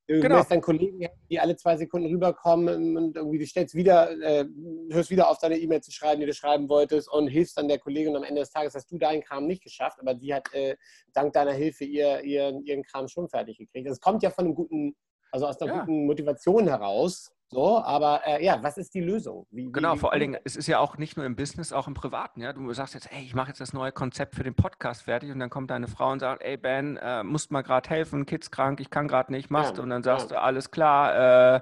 Du 0.08 0.20
genau. 0.20 0.42
dann 0.42 0.62
Kollegen, 0.62 1.06
die 1.28 1.38
alle 1.38 1.54
zwei 1.56 1.76
Sekunden 1.76 2.08
rüberkommen 2.08 2.96
und 2.96 3.14
irgendwie 3.14 3.38
du 3.38 3.46
stellst 3.46 3.74
wieder, 3.74 4.10
äh, 4.22 4.46
hörst 4.90 5.10
wieder 5.10 5.28
auf, 5.28 5.38
deine 5.38 5.58
E-Mail 5.58 5.82
zu 5.82 5.92
schreiben, 5.92 6.20
die 6.20 6.26
du 6.26 6.32
schreiben 6.32 6.70
wolltest 6.70 7.12
und 7.12 7.28
hilfst 7.28 7.58
dann 7.58 7.68
der 7.68 7.78
Kollegin. 7.78 8.10
Und 8.10 8.16
am 8.16 8.22
Ende 8.24 8.40
des 8.40 8.50
Tages 8.50 8.74
hast 8.74 8.90
du 8.90 8.96
deinen 8.96 9.22
Kram 9.22 9.46
nicht 9.46 9.62
geschafft, 9.62 9.98
aber 10.00 10.14
die 10.14 10.32
hat 10.32 10.48
äh, 10.54 10.76
dank 11.12 11.34
deiner 11.34 11.52
Hilfe 11.52 11.84
ihr, 11.84 12.22
ihr, 12.22 12.58
ihren 12.64 12.84
Kram 12.84 13.06
schon 13.06 13.28
fertig 13.28 13.58
gekriegt. 13.58 13.86
Das 13.86 14.00
kommt 14.00 14.22
ja 14.22 14.30
von 14.30 14.46
einem 14.46 14.54
guten, 14.54 14.96
also 15.30 15.46
aus 15.46 15.60
einer 15.60 15.74
ja. 15.74 15.80
guten 15.80 16.06
Motivation 16.06 16.66
heraus. 16.66 17.30
So, 17.50 17.82
aber 17.82 18.26
äh, 18.26 18.44
ja, 18.44 18.62
was 18.62 18.76
ist 18.76 18.92
die 18.92 19.00
Lösung? 19.00 19.46
Wie, 19.50 19.72
genau, 19.72 19.94
wie, 19.94 19.98
vor 19.98 20.12
allen 20.12 20.20
Dingen, 20.20 20.36
es 20.44 20.54
ist 20.54 20.66
ja 20.66 20.80
auch 20.80 20.98
nicht 20.98 21.16
nur 21.16 21.24
im 21.24 21.34
Business, 21.34 21.72
auch 21.72 21.88
im 21.88 21.94
Privaten. 21.94 22.42
Ja, 22.42 22.52
du 22.52 22.70
sagst 22.74 22.92
jetzt, 22.92 23.10
ey, 23.10 23.22
ich 23.22 23.34
mache 23.34 23.48
jetzt 23.48 23.60
das 23.60 23.72
neue 23.72 23.90
Konzept 23.90 24.34
für 24.34 24.42
den 24.42 24.54
Podcast 24.54 25.02
fertig 25.02 25.30
und 25.30 25.38
dann 25.38 25.48
kommt 25.48 25.70
deine 25.70 25.88
Frau 25.88 26.12
und 26.12 26.20
sagt, 26.20 26.42
ey 26.42 26.58
Ben, 26.58 26.98
äh, 26.98 27.24
musst 27.24 27.50
mal 27.50 27.62
gerade 27.62 27.88
helfen, 27.88 28.26
Kids 28.26 28.50
krank, 28.50 28.80
ich 28.80 28.90
kann 28.90 29.08
gerade 29.08 29.32
nicht, 29.32 29.50
machst 29.50 29.78
ja, 29.78 29.82
und 29.82 29.88
dann 29.88 30.02
sagst 30.02 30.30
ja. 30.30 30.36
du, 30.36 30.42
alles 30.42 30.70
klar, 30.70 31.56
äh, 31.56 31.60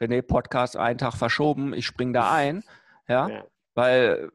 René 0.00 0.22
Podcast 0.22 0.76
einen 0.76 0.98
Tag 0.98 1.14
verschoben, 1.14 1.72
ich 1.72 1.86
spring 1.86 2.12
da 2.12 2.32
ein, 2.32 2.64
ja, 3.08 3.28
ja. 3.28 3.44
weil 3.74 4.32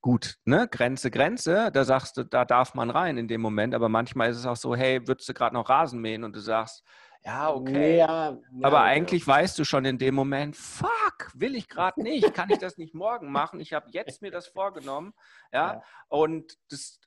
gut, 0.00 0.36
ne, 0.44 0.66
Grenze, 0.68 1.12
Grenze, 1.12 1.70
da 1.72 1.84
sagst 1.84 2.16
du, 2.16 2.24
da 2.24 2.44
darf 2.44 2.74
man 2.74 2.90
rein 2.90 3.18
in 3.18 3.28
dem 3.28 3.40
Moment, 3.40 3.72
aber 3.72 3.88
manchmal 3.88 4.30
ist 4.30 4.38
es 4.38 4.46
auch 4.46 4.56
so, 4.56 4.74
hey, 4.74 5.06
würdest 5.06 5.28
du 5.28 5.32
gerade 5.32 5.54
noch 5.54 5.68
Rasen 5.68 6.00
mähen 6.00 6.24
und 6.24 6.34
du 6.34 6.40
sagst, 6.40 6.82
ja, 7.24 7.52
okay. 7.52 7.98
Ja, 7.98 8.38
aber 8.62 8.78
ja, 8.78 8.82
eigentlich 8.84 9.26
ja. 9.26 9.34
weißt 9.34 9.58
du 9.58 9.64
schon 9.64 9.84
in 9.84 9.98
dem 9.98 10.14
Moment, 10.14 10.56
fuck, 10.56 11.30
will 11.34 11.54
ich 11.54 11.68
gerade 11.68 12.02
nicht, 12.02 12.32
kann 12.34 12.50
ich 12.50 12.58
das 12.58 12.78
nicht 12.78 12.94
morgen 12.94 13.30
machen? 13.30 13.60
Ich 13.60 13.72
habe 13.72 13.86
jetzt 13.90 14.22
mir 14.22 14.30
das 14.30 14.46
vorgenommen, 14.46 15.12
ja. 15.52 15.82
Und 16.08 16.56
das, 16.70 16.98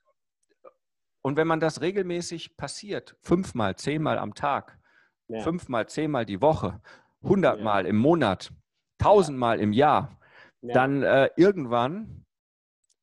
und 1.22 1.36
wenn 1.36 1.46
man 1.46 1.60
das 1.60 1.80
regelmäßig 1.80 2.56
passiert, 2.56 3.16
fünfmal, 3.22 3.76
zehnmal 3.76 4.18
am 4.18 4.34
Tag, 4.34 4.78
fünfmal, 5.42 5.88
zehnmal 5.88 6.26
die 6.26 6.40
Woche, 6.40 6.80
hundertmal 7.22 7.86
im 7.86 7.96
Monat, 7.96 8.52
tausendmal 8.98 9.58
im 9.58 9.72
Jahr, 9.72 10.18
dann 10.62 11.02
äh, 11.02 11.30
irgendwann 11.36 12.24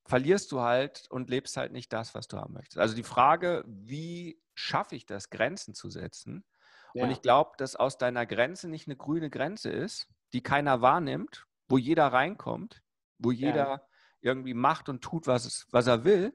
verlierst 0.05 0.51
du 0.51 0.61
halt 0.61 1.05
und 1.09 1.29
lebst 1.29 1.57
halt 1.57 1.71
nicht 1.71 1.93
das, 1.93 2.15
was 2.15 2.27
du 2.27 2.37
haben 2.37 2.53
möchtest. 2.53 2.79
Also 2.79 2.95
die 2.95 3.03
Frage, 3.03 3.63
wie 3.67 4.41
schaffe 4.53 4.95
ich 4.95 5.05
das, 5.05 5.29
Grenzen 5.29 5.73
zu 5.73 5.89
setzen? 5.89 6.43
Ja. 6.93 7.03
Und 7.03 7.11
ich 7.11 7.21
glaube, 7.21 7.51
dass 7.57 7.75
aus 7.75 7.97
deiner 7.97 8.25
Grenze 8.25 8.69
nicht 8.69 8.87
eine 8.87 8.95
grüne 8.95 9.29
Grenze 9.29 9.69
ist, 9.69 10.07
die 10.33 10.41
keiner 10.41 10.81
wahrnimmt, 10.81 11.45
wo 11.67 11.77
jeder 11.77 12.07
reinkommt, 12.07 12.81
wo 13.17 13.31
jeder 13.31 13.67
ja. 13.67 13.81
irgendwie 14.21 14.53
macht 14.53 14.89
und 14.89 15.01
tut, 15.01 15.27
was, 15.27 15.45
es, 15.45 15.67
was 15.71 15.87
er 15.87 16.03
will. 16.03 16.33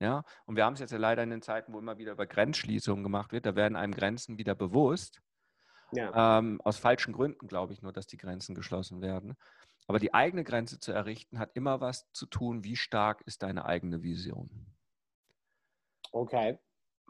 Ja, 0.00 0.24
und 0.46 0.56
wir 0.56 0.64
haben 0.64 0.72
es 0.74 0.80
jetzt 0.80 0.92
ja 0.92 0.98
leider 0.98 1.22
in 1.22 1.30
den 1.30 1.42
Zeiten, 1.42 1.74
wo 1.74 1.78
immer 1.78 1.98
wieder 1.98 2.12
über 2.12 2.26
Grenzschließungen 2.26 3.04
gemacht 3.04 3.32
wird, 3.32 3.44
da 3.44 3.54
werden 3.54 3.76
einem 3.76 3.94
Grenzen 3.94 4.38
wieder 4.38 4.54
bewusst. 4.54 5.20
Ja. 5.92 6.38
Ähm, 6.38 6.60
aus 6.62 6.78
falschen 6.78 7.12
Gründen 7.12 7.48
glaube 7.48 7.72
ich 7.74 7.82
nur, 7.82 7.92
dass 7.92 8.06
die 8.06 8.16
Grenzen 8.16 8.54
geschlossen 8.54 9.02
werden. 9.02 9.36
Aber 9.86 9.98
die 9.98 10.14
eigene 10.14 10.44
Grenze 10.44 10.78
zu 10.78 10.92
errichten 10.92 11.38
hat 11.38 11.50
immer 11.54 11.80
was 11.80 12.10
zu 12.12 12.26
tun, 12.26 12.64
wie 12.64 12.76
stark 12.76 13.22
ist 13.26 13.42
deine 13.42 13.64
eigene 13.64 14.02
Vision. 14.02 14.48
Okay. 16.12 16.58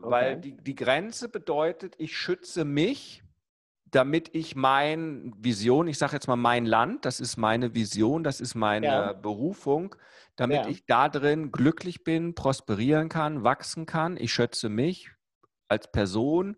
Okay. 0.02 0.10
Weil 0.10 0.40
die, 0.40 0.56
die 0.56 0.74
Grenze 0.74 1.28
bedeutet, 1.28 1.94
ich 1.98 2.16
schütze 2.16 2.64
mich, 2.64 3.22
damit 3.90 4.34
ich 4.34 4.54
meine 4.54 5.32
Vision, 5.36 5.88
ich 5.88 5.98
sage 5.98 6.14
jetzt 6.14 6.28
mal 6.28 6.36
mein 6.36 6.64
Land, 6.64 7.04
das 7.04 7.20
ist 7.20 7.36
meine 7.36 7.74
Vision, 7.74 8.22
das 8.22 8.40
ist 8.40 8.54
meine 8.54 8.86
ja. 8.86 9.12
Berufung, 9.12 9.96
damit 10.36 10.64
ja. 10.64 10.68
ich 10.68 10.86
da 10.86 11.08
drin 11.08 11.50
glücklich 11.50 12.04
bin, 12.04 12.34
prosperieren 12.34 13.08
kann, 13.08 13.42
wachsen 13.42 13.86
kann. 13.86 14.16
Ich 14.16 14.32
schütze 14.32 14.68
mich 14.68 15.10
als 15.68 15.90
Person, 15.90 16.56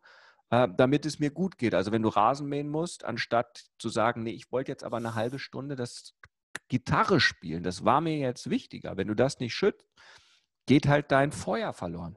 äh, 0.51 0.69
damit 0.77 1.07
es 1.07 1.19
mir 1.19 1.31
gut 1.31 1.59
geht. 1.59 1.75
Also 1.75 1.93
wenn 1.93 2.03
du 2.03 2.09
Rasen 2.09 2.49
mähen 2.49 2.69
musst, 2.69 3.05
anstatt 3.05 3.65
zu 3.79 3.89
sagen, 3.89 4.23
nee, 4.23 4.33
ich 4.33 4.53
wollte 4.53 4.71
jetzt 4.71 4.85
aber 4.85 4.99
eine 4.99 5.15
halbe 5.15 5.39
Stunde 5.39 5.75
das 5.75 6.15
Gitarre 6.69 7.21
spielen, 7.21 7.63
das 7.63 7.85
war 7.85 8.01
mir 8.01 8.19
jetzt 8.19 8.51
wichtiger. 8.51 8.97
Wenn 8.97 9.09
du 9.09 9.15
das 9.15 9.41
nicht 9.41 9.55
schützt, 9.55 9.87
geht 10.67 10.87
halt 10.87 11.11
dein 11.11 11.33
Feuer 11.33 11.73
verloren. 11.73 12.17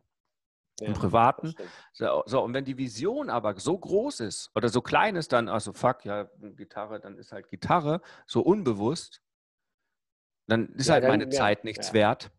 Ja, 0.79 0.87
Im 0.87 0.93
Privaten. 0.93 1.53
So, 1.93 2.23
so, 2.25 2.43
und 2.43 2.53
wenn 2.53 2.65
die 2.65 2.77
Vision 2.77 3.29
aber 3.29 3.57
so 3.59 3.77
groß 3.77 4.19
ist 4.19 4.51
oder 4.55 4.67
so 4.67 4.81
klein 4.81 5.15
ist, 5.15 5.31
dann, 5.31 5.47
also 5.47 5.71
fuck, 5.71 6.03
ja, 6.03 6.29
Gitarre, 6.57 6.99
dann 6.99 7.17
ist 7.17 7.31
halt 7.31 7.49
Gitarre, 7.49 8.01
so 8.25 8.41
unbewusst, 8.41 9.21
dann 10.47 10.69
ist 10.75 10.87
ja, 10.87 10.95
halt 10.95 11.05
dann, 11.05 11.11
meine 11.11 11.23
ja, 11.25 11.29
Zeit 11.31 11.63
nichts 11.63 11.93
wert. 11.93 12.31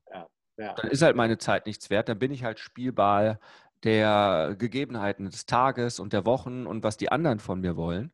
Dann 0.56 0.90
ist 0.90 1.02
halt 1.02 1.16
meine 1.16 1.36
Zeit 1.36 1.66
nichts 1.66 1.90
wert, 1.90 2.08
dann 2.08 2.18
bin 2.18 2.30
ich 2.30 2.44
halt 2.44 2.58
Spielball 2.58 3.38
der 3.82 4.56
Gegebenheiten 4.58 5.26
des 5.26 5.44
Tages 5.44 6.00
und 6.00 6.12
der 6.12 6.24
Wochen 6.24 6.66
und 6.66 6.82
was 6.82 6.96
die 6.96 7.12
anderen 7.12 7.40
von 7.40 7.60
mir 7.60 7.76
wollen. 7.76 8.12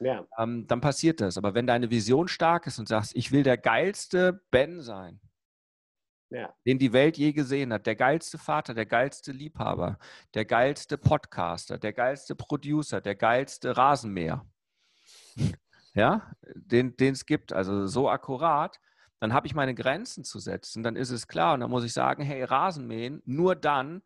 Ja. 0.00 0.26
Ähm, 0.38 0.66
dann 0.66 0.80
passiert 0.80 1.20
das. 1.20 1.36
Aber 1.36 1.54
wenn 1.54 1.66
deine 1.66 1.90
Vision 1.90 2.28
stark 2.28 2.66
ist 2.66 2.78
und 2.78 2.88
sagst, 2.88 3.14
ich 3.14 3.30
will 3.30 3.42
der 3.42 3.58
geilste 3.58 4.42
Ben 4.50 4.80
sein, 4.80 5.20
ja. 6.32 6.54
den 6.66 6.78
die 6.78 6.92
Welt 6.92 7.16
je 7.16 7.32
gesehen 7.32 7.72
hat. 7.72 7.86
Der 7.86 7.96
geilste 7.96 8.38
Vater, 8.38 8.74
der 8.74 8.86
geilste 8.86 9.32
Liebhaber, 9.32 9.98
der 10.34 10.44
geilste 10.44 10.98
Podcaster, 10.98 11.78
der 11.78 11.92
geilste 11.92 12.34
Producer, 12.34 13.00
der 13.00 13.14
geilste 13.14 13.76
Rasenmäher. 13.76 14.46
ja, 15.94 16.32
den 16.54 16.94
es 16.98 17.26
gibt, 17.26 17.52
also 17.52 17.86
so 17.86 18.08
akkurat. 18.08 18.78
Dann 19.20 19.32
habe 19.32 19.46
ich 19.46 19.54
meine 19.54 19.74
Grenzen 19.74 20.24
zu 20.24 20.40
setzen, 20.40 20.82
dann 20.82 20.96
ist 20.96 21.10
es 21.10 21.28
klar 21.28 21.54
und 21.54 21.60
dann 21.60 21.70
muss 21.70 21.84
ich 21.84 21.92
sagen, 21.92 22.24
hey, 22.24 22.42
Rasenmähen, 22.42 23.22
nur 23.24 23.54
dann, 23.54 24.02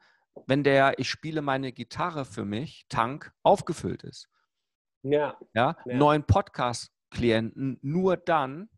wenn 0.47 0.62
der 0.62 0.99
Ich 0.99 1.09
spiele 1.09 1.40
meine 1.40 1.73
Gitarre 1.73 2.26
für 2.26 2.45
mich, 2.45 2.85
Tank, 2.90 3.33
aufgefüllt 3.42 4.02
ist. 4.02 4.28
Ja. 5.02 5.38
ja? 5.54 5.76
ja. 5.87 5.97
Neuen 5.97 6.25
Podcast-Klienten 6.25 7.78
nur 7.80 8.18
dann, 8.18 8.68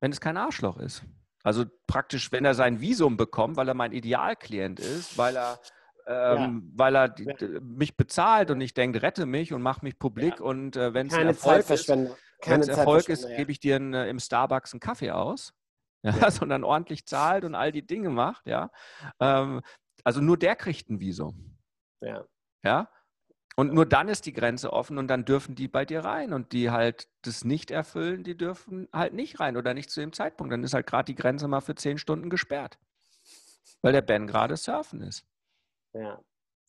wenn 0.00 0.12
es 0.12 0.20
kein 0.20 0.38
Arschloch 0.38 0.78
ist. 0.78 1.04
Also 1.44 1.66
praktisch, 1.86 2.32
wenn 2.32 2.44
er 2.44 2.54
sein 2.54 2.80
Visum 2.80 3.16
bekommt, 3.16 3.56
weil 3.56 3.68
er 3.68 3.74
mein 3.74 3.92
Idealklient 3.92 4.80
ist, 4.80 5.18
weil 5.18 5.36
er, 5.36 5.60
ähm, 6.06 6.38
ja. 6.38 6.60
weil 6.74 6.96
er 6.96 7.08
die, 7.10 7.24
ja. 7.24 7.60
mich 7.60 7.96
bezahlt 7.96 8.50
und 8.50 8.60
ich 8.62 8.72
denke, 8.72 9.02
rette 9.02 9.26
mich 9.26 9.52
und 9.52 9.60
mach 9.60 9.82
mich 9.82 9.98
publik 9.98 10.38
ja. 10.38 10.44
und 10.44 10.76
äh, 10.76 10.94
wenn 10.94 11.08
es 11.08 11.12
Erfolg 11.12 11.68
ist, 11.68 11.92
Keine 12.40 12.66
Erfolg 12.66 13.08
ist, 13.10 13.28
gebe 13.36 13.52
ich 13.52 13.60
dir 13.60 13.76
einen, 13.76 13.92
äh, 13.92 14.08
im 14.08 14.18
Starbucks 14.18 14.72
einen 14.72 14.80
Kaffee 14.80 15.10
aus. 15.10 15.52
Ja, 16.02 16.12
sondern 16.30 16.64
ordentlich 16.64 17.06
zahlt 17.06 17.44
und 17.44 17.54
all 17.54 17.72
die 17.72 17.86
Dinge 17.86 18.10
macht, 18.10 18.46
ja. 18.46 18.70
Ähm, 19.20 19.62
also 20.02 20.20
nur 20.20 20.36
der 20.36 20.54
kriegt 20.54 20.90
ein 20.90 21.00
Visum. 21.00 21.58
Ja. 22.02 22.24
Ja. 22.62 22.90
Und 23.56 23.72
nur 23.72 23.86
dann 23.86 24.08
ist 24.08 24.26
die 24.26 24.32
Grenze 24.32 24.72
offen 24.72 24.98
und 24.98 25.06
dann 25.06 25.24
dürfen 25.24 25.54
die 25.54 25.68
bei 25.68 25.84
dir 25.84 26.04
rein. 26.04 26.32
Und 26.32 26.52
die 26.52 26.70
halt 26.70 27.08
das 27.22 27.44
nicht 27.44 27.70
erfüllen, 27.70 28.24
die 28.24 28.36
dürfen 28.36 28.88
halt 28.92 29.14
nicht 29.14 29.38
rein 29.38 29.56
oder 29.56 29.74
nicht 29.74 29.90
zu 29.90 30.00
dem 30.00 30.12
Zeitpunkt. 30.12 30.52
Dann 30.52 30.64
ist 30.64 30.74
halt 30.74 30.86
gerade 30.86 31.06
die 31.06 31.14
Grenze 31.14 31.46
mal 31.46 31.60
für 31.60 31.74
zehn 31.74 31.98
Stunden 31.98 32.30
gesperrt. 32.30 32.78
Weil 33.82 33.92
der 33.92 34.02
Ben 34.02 34.26
gerade 34.26 34.56
surfen 34.56 35.02
ist. 35.02 35.24
Ja. 35.92 36.20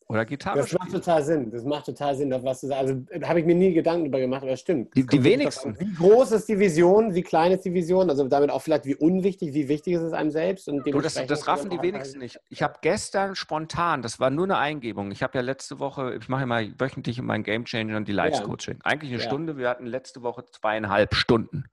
Oder 0.08 0.24
Gitarre. 0.24 0.58
Das 0.58 0.72
macht 0.72 0.92
total 0.92 1.24
Sinn. 1.24 1.50
Das 1.50 1.64
macht 1.64 1.86
total 1.86 2.14
Sinn, 2.14 2.32
auf 2.32 2.44
was 2.44 2.60
du 2.60 2.68
sagst. 2.68 2.80
Also 2.80 3.04
äh, 3.10 3.20
habe 3.22 3.40
ich 3.40 3.46
mir 3.46 3.56
nie 3.56 3.72
Gedanken 3.74 4.04
darüber 4.04 4.20
gemacht, 4.20 4.42
aber 4.42 4.52
das 4.52 4.60
stimmt. 4.60 4.94
Die, 4.96 5.04
die 5.04 5.24
wenigsten. 5.24 5.78
Wie 5.80 5.92
groß 5.94 6.30
ist 6.30 6.48
die 6.48 6.58
Vision? 6.60 7.12
Wie 7.14 7.22
klein 7.22 7.50
ist 7.50 7.64
die 7.64 7.74
Vision? 7.74 8.08
Also 8.08 8.26
damit 8.28 8.50
auch 8.50 8.62
vielleicht 8.62 8.86
wie 8.86 8.94
unwichtig, 8.94 9.52
wie 9.52 9.68
wichtig 9.68 9.94
ist 9.94 10.02
es 10.02 10.12
einem 10.12 10.30
selbst? 10.30 10.68
Und 10.68 10.86
du, 10.86 11.00
das, 11.00 11.14
das 11.14 11.48
raffen 11.48 11.70
die 11.70 11.82
wenigsten 11.82 12.20
nicht. 12.20 12.38
Ich 12.50 12.62
habe 12.62 12.74
gestern 12.82 13.34
spontan, 13.34 14.00
das 14.00 14.20
war 14.20 14.30
nur 14.30 14.44
eine 14.44 14.58
Eingebung. 14.58 15.10
Ich 15.10 15.24
habe 15.24 15.36
ja 15.38 15.42
letzte 15.42 15.80
Woche, 15.80 16.14
ich 16.14 16.28
mache 16.28 16.42
ja 16.42 16.46
mal 16.46 16.72
wöchentlich 16.78 17.18
in 17.18 17.24
meinen 17.24 17.42
Game 17.42 17.64
Changer 17.64 17.96
und 17.96 18.06
die 18.06 18.12
Live 18.12 18.44
Coaching. 18.44 18.78
Eigentlich 18.84 19.10
eine 19.10 19.20
ja. 19.20 19.26
Stunde. 19.26 19.56
Wir 19.56 19.68
hatten 19.68 19.86
letzte 19.86 20.22
Woche 20.22 20.44
zweieinhalb 20.44 21.16
Stunden. 21.16 21.64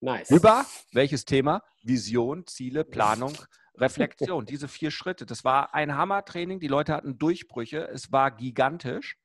Nice. 0.00 0.30
Über 0.30 0.64
welches 0.92 1.24
Thema? 1.24 1.62
Vision, 1.82 2.46
Ziele, 2.46 2.84
Planung, 2.84 3.34
Reflexion, 3.80 4.44
diese 4.44 4.68
vier 4.68 4.90
Schritte. 4.90 5.26
Das 5.26 5.44
war 5.44 5.74
ein 5.74 5.96
Hammertraining. 5.96 6.60
Die 6.60 6.68
Leute 6.68 6.92
hatten 6.92 7.18
Durchbrüche. 7.18 7.88
Es 7.88 8.12
war 8.12 8.30
gigantisch. 8.30 9.18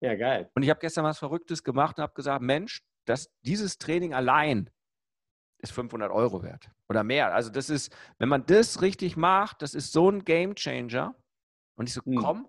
Ja, 0.00 0.14
geil. 0.14 0.50
Und 0.54 0.62
ich 0.62 0.70
habe 0.70 0.80
gestern 0.80 1.04
was 1.04 1.18
Verrücktes 1.18 1.62
gemacht 1.62 1.98
und 1.98 2.02
habe 2.02 2.14
gesagt, 2.14 2.42
Mensch, 2.42 2.82
das, 3.04 3.30
dieses 3.42 3.78
Training 3.78 4.14
allein 4.14 4.70
ist 5.58 5.72
500 5.72 6.10
Euro 6.10 6.42
wert 6.42 6.70
oder 6.88 7.04
mehr. 7.04 7.34
Also 7.34 7.50
das 7.50 7.68
ist, 7.68 7.94
wenn 8.18 8.28
man 8.28 8.46
das 8.46 8.80
richtig 8.80 9.16
macht, 9.16 9.62
das 9.62 9.74
ist 9.74 9.92
so 9.92 10.10
ein 10.10 10.24
Game 10.24 10.54
Changer. 10.54 11.14
Und 11.76 11.88
ich 11.88 11.94
so, 11.94 12.02
hm. 12.02 12.16
komm, 12.16 12.48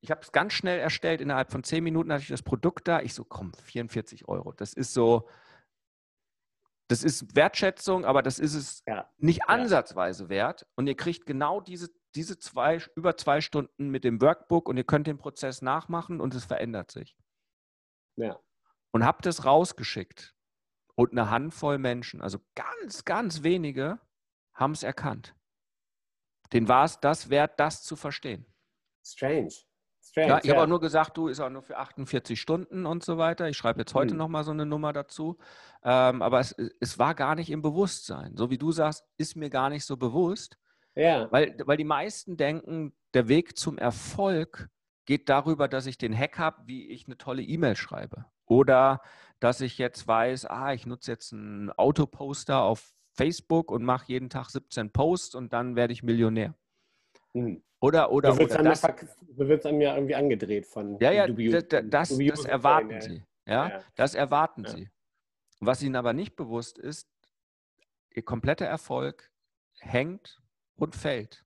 ich 0.00 0.10
habe 0.10 0.20
es 0.20 0.30
ganz 0.30 0.52
schnell 0.52 0.78
erstellt. 0.78 1.20
Innerhalb 1.20 1.50
von 1.50 1.64
zehn 1.64 1.82
Minuten 1.82 2.12
hatte 2.12 2.22
ich 2.22 2.28
das 2.28 2.42
Produkt 2.42 2.86
da. 2.86 3.00
Ich 3.00 3.14
so, 3.14 3.24
komm, 3.24 3.52
44 3.52 4.28
Euro. 4.28 4.52
Das 4.52 4.72
ist 4.72 4.94
so, 4.94 5.28
das 6.88 7.04
ist 7.04 7.36
Wertschätzung, 7.36 8.06
aber 8.06 8.22
das 8.22 8.38
ist 8.38 8.54
es 8.54 8.82
ja. 8.86 9.08
nicht 9.18 9.48
ansatzweise 9.48 10.30
wert. 10.30 10.66
Und 10.74 10.86
ihr 10.86 10.96
kriegt 10.96 11.26
genau 11.26 11.60
diese, 11.60 11.90
diese 12.14 12.38
zwei, 12.38 12.82
über 12.96 13.16
zwei 13.16 13.42
Stunden 13.42 13.90
mit 13.90 14.04
dem 14.04 14.20
Workbook 14.22 14.68
und 14.68 14.78
ihr 14.78 14.84
könnt 14.84 15.06
den 15.06 15.18
Prozess 15.18 15.60
nachmachen 15.60 16.20
und 16.20 16.34
es 16.34 16.46
verändert 16.46 16.90
sich. 16.90 17.16
Ja. 18.16 18.38
Und 18.90 19.04
habt 19.04 19.26
es 19.26 19.44
rausgeschickt. 19.44 20.34
Und 20.94 21.12
eine 21.12 21.30
Handvoll 21.30 21.78
Menschen, 21.78 22.22
also 22.22 22.38
ganz, 22.56 23.04
ganz 23.04 23.42
wenige, 23.42 24.00
haben 24.54 24.72
es 24.72 24.82
erkannt. 24.82 25.36
Den 26.52 26.68
war 26.68 26.84
es 26.84 26.98
das 26.98 27.28
wert, 27.28 27.60
das 27.60 27.84
zu 27.84 27.94
verstehen. 27.94 28.46
Strange. 29.04 29.52
Strange, 30.08 30.28
ja, 30.28 30.40
ich 30.42 30.50
habe 30.50 30.62
auch 30.62 30.66
nur 30.66 30.80
gesagt, 30.80 31.16
du 31.16 31.28
ist 31.28 31.40
auch 31.40 31.50
nur 31.50 31.62
für 31.62 31.76
48 31.76 32.40
Stunden 32.40 32.86
und 32.86 33.04
so 33.04 33.18
weiter. 33.18 33.48
Ich 33.48 33.56
schreibe 33.56 33.80
jetzt 33.80 33.94
heute 33.94 34.12
hm. 34.12 34.18
nochmal 34.18 34.44
so 34.44 34.50
eine 34.50 34.64
Nummer 34.64 34.92
dazu. 34.92 35.38
Ähm, 35.82 36.22
aber 36.22 36.40
es, 36.40 36.54
es 36.80 36.98
war 36.98 37.14
gar 37.14 37.34
nicht 37.34 37.50
im 37.50 37.62
Bewusstsein. 37.62 38.36
So 38.36 38.50
wie 38.50 38.58
du 38.58 38.72
sagst, 38.72 39.04
ist 39.18 39.36
mir 39.36 39.50
gar 39.50 39.68
nicht 39.68 39.84
so 39.84 39.96
bewusst. 39.96 40.58
Ja. 40.94 41.30
Weil, 41.30 41.56
weil 41.64 41.76
die 41.76 41.84
meisten 41.84 42.36
denken, 42.36 42.92
der 43.14 43.28
Weg 43.28 43.56
zum 43.58 43.78
Erfolg 43.78 44.68
geht 45.04 45.28
darüber, 45.28 45.68
dass 45.68 45.86
ich 45.86 45.98
den 45.98 46.16
Hack 46.16 46.38
habe, 46.38 46.62
wie 46.66 46.88
ich 46.88 47.06
eine 47.06 47.16
tolle 47.16 47.42
E-Mail 47.42 47.76
schreibe. 47.76 48.26
Oder 48.46 49.00
dass 49.40 49.60
ich 49.60 49.78
jetzt 49.78 50.06
weiß, 50.06 50.46
ah, 50.46 50.72
ich 50.72 50.86
nutze 50.86 51.12
jetzt 51.12 51.32
einen 51.32 51.70
Autoposter 51.70 52.62
auf 52.62 52.92
Facebook 53.12 53.70
und 53.70 53.84
mache 53.84 54.06
jeden 54.08 54.30
Tag 54.30 54.50
17 54.50 54.90
Posts 54.90 55.34
und 55.34 55.52
dann 55.52 55.76
werde 55.76 55.92
ich 55.92 56.02
Millionär. 56.02 56.54
Mhm. 57.32 57.62
Oder, 57.80 58.10
oder, 58.10 58.32
so 58.32 58.38
wird 58.40 58.50
es 58.50 59.66
einem, 59.66 59.80
ja 59.80 59.94
irgendwie 59.94 60.16
angedreht 60.16 60.66
von 60.66 60.98
Ja, 60.98 61.12
ja, 61.12 61.28
dubious, 61.28 61.64
das, 61.68 61.84
das, 61.88 62.18
das 62.18 62.44
erwarten 62.44 62.90
sein, 62.90 63.00
sie. 63.00 63.24
Ja, 63.46 63.68
ja, 63.68 63.84
das 63.94 64.14
erwarten 64.14 64.64
ja. 64.64 64.70
sie. 64.70 64.90
Was 65.60 65.82
ihnen 65.82 65.94
aber 65.94 66.12
nicht 66.12 66.34
bewusst 66.34 66.78
ist, 66.78 67.08
ihr 68.10 68.24
kompletter 68.24 68.66
Erfolg 68.66 69.30
hängt 69.78 70.42
und 70.74 70.96
fällt 70.96 71.44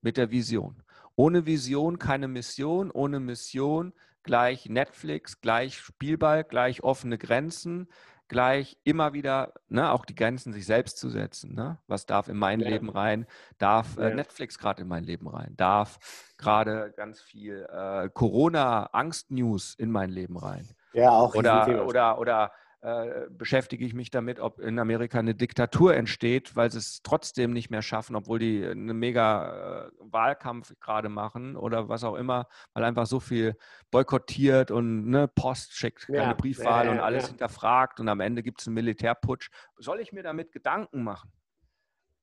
mit 0.00 0.16
der 0.16 0.32
Vision. 0.32 0.82
Ohne 1.14 1.46
Vision 1.46 2.00
keine 2.00 2.26
Mission, 2.26 2.90
ohne 2.90 3.20
Mission 3.20 3.92
gleich 4.24 4.68
Netflix, 4.68 5.40
gleich 5.40 5.78
Spielball, 5.78 6.42
gleich 6.42 6.82
offene 6.82 7.16
Grenzen, 7.16 7.88
gleich 8.28 8.78
immer 8.84 9.12
wieder 9.12 9.52
ne, 9.68 9.90
auch 9.92 10.04
die 10.04 10.14
Grenzen 10.14 10.52
sich 10.52 10.66
selbst 10.66 10.98
zu 10.98 11.08
setzen. 11.08 11.54
Ne? 11.54 11.78
Was 11.86 12.06
darf 12.06 12.28
in 12.28 12.36
mein 12.36 12.60
ja. 12.60 12.68
Leben 12.68 12.88
rein? 12.88 13.26
Darf 13.58 13.96
äh, 13.98 14.14
Netflix 14.14 14.58
gerade 14.58 14.82
in 14.82 14.88
mein 14.88 15.04
Leben 15.04 15.28
rein? 15.28 15.54
Darf 15.56 15.98
gerade 16.38 16.92
ganz 16.96 17.20
viel 17.20 17.66
äh, 17.70 18.08
Corona-Angst-News 18.08 19.74
in 19.74 19.90
mein 19.90 20.10
Leben 20.10 20.36
rein? 20.36 20.68
Ja, 20.92 21.10
auch. 21.10 21.34
Oder, 21.34 21.86
oder, 21.86 22.18
oder 22.18 22.52
äh, 22.84 23.30
beschäftige 23.30 23.82
ich 23.86 23.94
mich 23.94 24.10
damit, 24.10 24.38
ob 24.38 24.60
in 24.60 24.78
Amerika 24.78 25.18
eine 25.18 25.34
Diktatur 25.34 25.96
entsteht, 25.96 26.54
weil 26.54 26.70
sie 26.70 26.76
es 26.76 27.00
trotzdem 27.02 27.54
nicht 27.54 27.70
mehr 27.70 27.80
schaffen, 27.80 28.14
obwohl 28.14 28.38
die 28.38 28.62
einen 28.62 28.98
mega 28.98 29.86
äh, 29.86 29.90
Wahlkampf 30.00 30.74
gerade 30.80 31.08
machen 31.08 31.56
oder 31.56 31.88
was 31.88 32.04
auch 32.04 32.14
immer, 32.14 32.46
weil 32.74 32.84
einfach 32.84 33.06
so 33.06 33.20
viel 33.20 33.56
boykottiert 33.90 34.70
und 34.70 35.08
ne, 35.08 35.28
Post 35.28 35.72
schickt, 35.72 36.08
keine 36.08 36.18
ja, 36.18 36.32
Briefwahl 36.34 36.84
ja, 36.84 36.92
und 36.92 37.00
alles 37.00 37.22
ja. 37.22 37.28
hinterfragt 37.30 38.00
und 38.00 38.08
am 38.10 38.20
Ende 38.20 38.42
gibt 38.42 38.60
es 38.60 38.66
einen 38.66 38.74
Militärputsch. 38.74 39.48
Soll 39.78 40.00
ich 40.00 40.12
mir 40.12 40.22
damit 40.22 40.52
Gedanken 40.52 41.02
machen? 41.02 41.32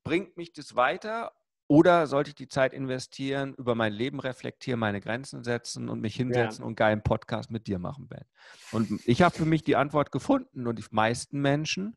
Bringt 0.04 0.38
mich 0.38 0.54
das 0.54 0.76
weiter 0.76 1.32
oder 1.72 2.06
sollte 2.06 2.32
ich 2.32 2.36
die 2.36 2.50
Zeit 2.50 2.74
investieren, 2.74 3.54
über 3.54 3.76
mein 3.76 3.94
Leben 3.94 4.20
reflektieren, 4.20 4.78
meine 4.78 5.00
Grenzen 5.00 5.46
setzen 5.46 5.88
und 5.88 6.02
mich 6.02 6.18
hinsetzen 6.18 6.64
ja. 6.64 6.66
und 6.66 6.72
einen 6.72 6.76
geilen 6.76 7.02
Podcast 7.02 7.50
mit 7.50 7.66
dir 7.66 7.80
machen, 7.80 8.10
Ben? 8.10 8.26
Und 8.74 9.00
ich 9.08 9.22
habe 9.22 9.34
für 9.34 9.46
mich 9.46 9.64
die 9.64 9.78
Antwort 9.78 10.12
gefunden 10.12 10.68
und 10.68 10.78
die 10.78 10.84
meisten 10.92 11.40
Menschen 11.40 11.96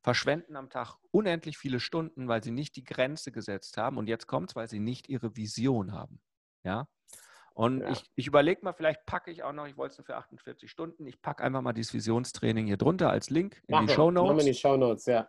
verschwenden 0.00 0.54
am 0.54 0.70
Tag 0.70 0.94
unendlich 1.10 1.58
viele 1.58 1.80
Stunden, 1.80 2.28
weil 2.28 2.44
sie 2.44 2.52
nicht 2.52 2.76
die 2.76 2.84
Grenze 2.84 3.32
gesetzt 3.32 3.78
haben 3.78 3.96
und 3.96 4.06
jetzt 4.08 4.28
kommt 4.28 4.50
es, 4.50 4.54
weil 4.54 4.68
sie 4.68 4.78
nicht 4.78 5.08
ihre 5.08 5.34
Vision 5.34 5.90
haben. 5.90 6.20
Ja. 6.62 6.86
Und 7.52 7.80
ja. 7.80 7.90
ich, 7.90 8.04
ich 8.14 8.28
überlege 8.28 8.60
mal, 8.62 8.74
vielleicht 8.74 9.06
packe 9.06 9.32
ich 9.32 9.42
auch 9.42 9.52
noch, 9.52 9.66
ich 9.66 9.76
wollte 9.76 9.90
es 9.90 9.98
nur 9.98 10.04
für 10.04 10.18
48 10.18 10.70
Stunden, 10.70 11.04
ich 11.04 11.20
packe 11.20 11.42
einfach 11.42 11.62
mal 11.62 11.72
dieses 11.72 11.92
Visionstraining 11.94 12.66
hier 12.66 12.76
drunter 12.76 13.10
als 13.10 13.28
Link 13.30 13.60
in 13.66 13.74
Mach 13.74 13.86
die 13.86 13.92
Show 13.92 14.12
Notes. 14.12 14.44
in 14.44 14.52
die 14.52 14.56
Show 14.56 14.76
Notes, 14.76 15.06
ja. 15.06 15.28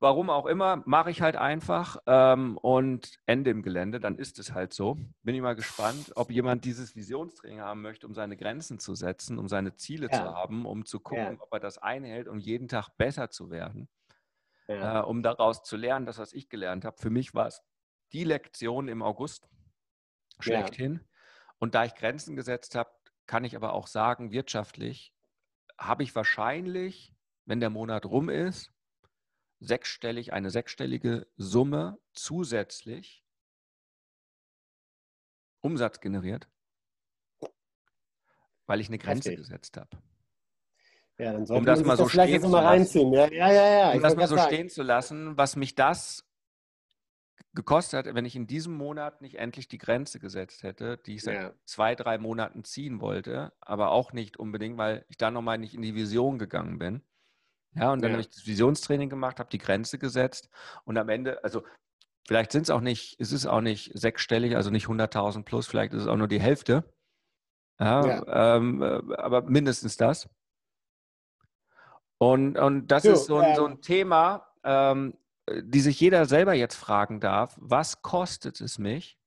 Warum 0.00 0.30
auch 0.30 0.46
immer, 0.46 0.82
mache 0.86 1.10
ich 1.10 1.22
halt 1.22 1.34
einfach 1.34 1.96
ähm, 2.06 2.56
und 2.58 3.18
Ende 3.26 3.50
im 3.50 3.62
Gelände, 3.62 3.98
dann 3.98 4.16
ist 4.16 4.38
es 4.38 4.52
halt 4.52 4.72
so. 4.72 4.96
Bin 5.22 5.34
ich 5.34 5.40
mal 5.40 5.56
gespannt, 5.56 6.12
ob 6.14 6.30
jemand 6.30 6.64
dieses 6.64 6.94
Visionstraining 6.94 7.60
haben 7.60 7.82
möchte, 7.82 8.06
um 8.06 8.14
seine 8.14 8.36
Grenzen 8.36 8.78
zu 8.78 8.94
setzen, 8.94 9.38
um 9.38 9.48
seine 9.48 9.74
Ziele 9.74 10.08
ja. 10.10 10.12
zu 10.12 10.22
haben, 10.22 10.66
um 10.66 10.84
zu 10.84 11.00
gucken, 11.00 11.34
ja. 11.34 11.40
ob 11.40 11.52
er 11.52 11.58
das 11.58 11.78
einhält, 11.78 12.28
um 12.28 12.38
jeden 12.38 12.68
Tag 12.68 12.90
besser 12.96 13.30
zu 13.30 13.50
werden, 13.50 13.88
ja. 14.68 15.00
äh, 15.00 15.04
um 15.04 15.24
daraus 15.24 15.64
zu 15.64 15.76
lernen, 15.76 16.06
das, 16.06 16.18
was 16.18 16.32
ich 16.32 16.48
gelernt 16.48 16.84
habe. 16.84 16.96
Für 16.96 17.10
mich 17.10 17.34
war 17.34 17.48
es 17.48 17.60
die 18.12 18.22
Lektion 18.22 18.86
im 18.86 19.02
August 19.02 19.48
schlechthin. 20.38 21.00
Und 21.58 21.74
da 21.74 21.84
ich 21.84 21.96
Grenzen 21.96 22.36
gesetzt 22.36 22.76
habe, 22.76 22.90
kann 23.26 23.42
ich 23.42 23.56
aber 23.56 23.72
auch 23.72 23.88
sagen, 23.88 24.30
wirtschaftlich 24.30 25.12
habe 25.76 26.04
ich 26.04 26.14
wahrscheinlich, 26.14 27.14
wenn 27.46 27.58
der 27.58 27.70
Monat 27.70 28.06
rum 28.06 28.28
ist, 28.28 28.72
sechsstellig, 29.60 30.32
eine 30.32 30.50
sechsstellige 30.50 31.26
Summe 31.36 31.98
zusätzlich 32.12 33.24
Umsatz 35.60 36.00
generiert, 36.00 36.48
weil 38.66 38.80
ich 38.80 38.88
eine 38.88 38.98
Grenze 38.98 39.30
Richtig. 39.30 39.46
gesetzt 39.46 39.76
habe. 39.76 39.90
Ja, 41.18 41.32
dann 41.32 41.46
sollte 41.46 41.58
um 41.58 41.66
das 41.66 41.82
mal 41.82 41.96
so 41.96 42.04
das 42.04 42.12
stehen 42.12 42.40
zu 42.40 42.48
lassen. 42.48 43.12
Ja, 43.12 43.28
ja, 43.32 43.52
ja, 43.52 43.68
ja. 43.70 43.92
Um 43.92 44.02
das 44.02 44.14
mal 44.14 44.28
so 44.28 44.36
sagen. 44.36 44.54
stehen 44.54 44.68
zu 44.68 44.84
lassen, 44.84 45.36
was 45.36 45.56
mich 45.56 45.74
das 45.74 46.24
gekostet 47.54 48.06
hat, 48.06 48.14
wenn 48.14 48.24
ich 48.24 48.36
in 48.36 48.46
diesem 48.46 48.74
Monat 48.74 49.20
nicht 49.20 49.36
endlich 49.36 49.66
die 49.66 49.78
Grenze 49.78 50.20
gesetzt 50.20 50.62
hätte, 50.62 50.96
die 50.98 51.16
ich 51.16 51.22
seit 51.22 51.34
ja. 51.34 51.52
zwei, 51.64 51.96
drei 51.96 52.18
Monaten 52.18 52.62
ziehen 52.62 53.00
wollte, 53.00 53.52
aber 53.60 53.90
auch 53.90 54.12
nicht 54.12 54.36
unbedingt, 54.36 54.78
weil 54.78 55.04
ich 55.08 55.16
da 55.16 55.32
nochmal 55.32 55.58
nicht 55.58 55.74
in 55.74 55.82
die 55.82 55.96
Vision 55.96 56.38
gegangen 56.38 56.78
bin. 56.78 57.02
Ja, 57.74 57.92
und 57.92 58.02
dann 58.02 58.10
ja. 58.10 58.14
habe 58.14 58.22
ich 58.22 58.30
das 58.30 58.46
Visionstraining 58.46 59.08
gemacht, 59.08 59.38
habe 59.38 59.50
die 59.50 59.58
Grenze 59.58 59.98
gesetzt 59.98 60.48
und 60.84 60.96
am 60.98 61.08
Ende, 61.08 61.42
also 61.44 61.64
vielleicht 62.26 62.52
sind 62.52 62.62
es 62.62 62.70
auch 62.70 62.80
nicht, 62.80 63.20
es 63.20 63.32
ist 63.32 63.46
auch 63.46 63.60
nicht 63.60 63.92
sechsstellig, 63.94 64.56
also 64.56 64.70
nicht 64.70 64.86
100.000 64.86 65.44
plus, 65.44 65.66
vielleicht 65.66 65.92
ist 65.92 66.02
es 66.02 66.08
auch 66.08 66.16
nur 66.16 66.28
die 66.28 66.40
Hälfte. 66.40 66.84
Ja, 67.78 68.06
ja. 68.06 68.56
Ähm, 68.56 68.82
äh, 68.82 69.16
aber 69.16 69.42
mindestens 69.42 69.96
das. 69.96 70.28
Und, 72.18 72.58
und 72.58 72.88
das 72.88 73.04
so, 73.04 73.12
ist 73.12 73.26
so, 73.26 73.40
ähm, 73.40 73.54
so 73.54 73.66
ein 73.66 73.80
Thema, 73.80 74.48
ähm, 74.64 75.16
die 75.62 75.80
sich 75.80 76.00
jeder 76.00 76.26
selber 76.26 76.54
jetzt 76.54 76.74
fragen 76.74 77.20
darf, 77.20 77.56
was 77.60 78.02
kostet 78.02 78.60
es 78.60 78.78
mich, 78.78 79.17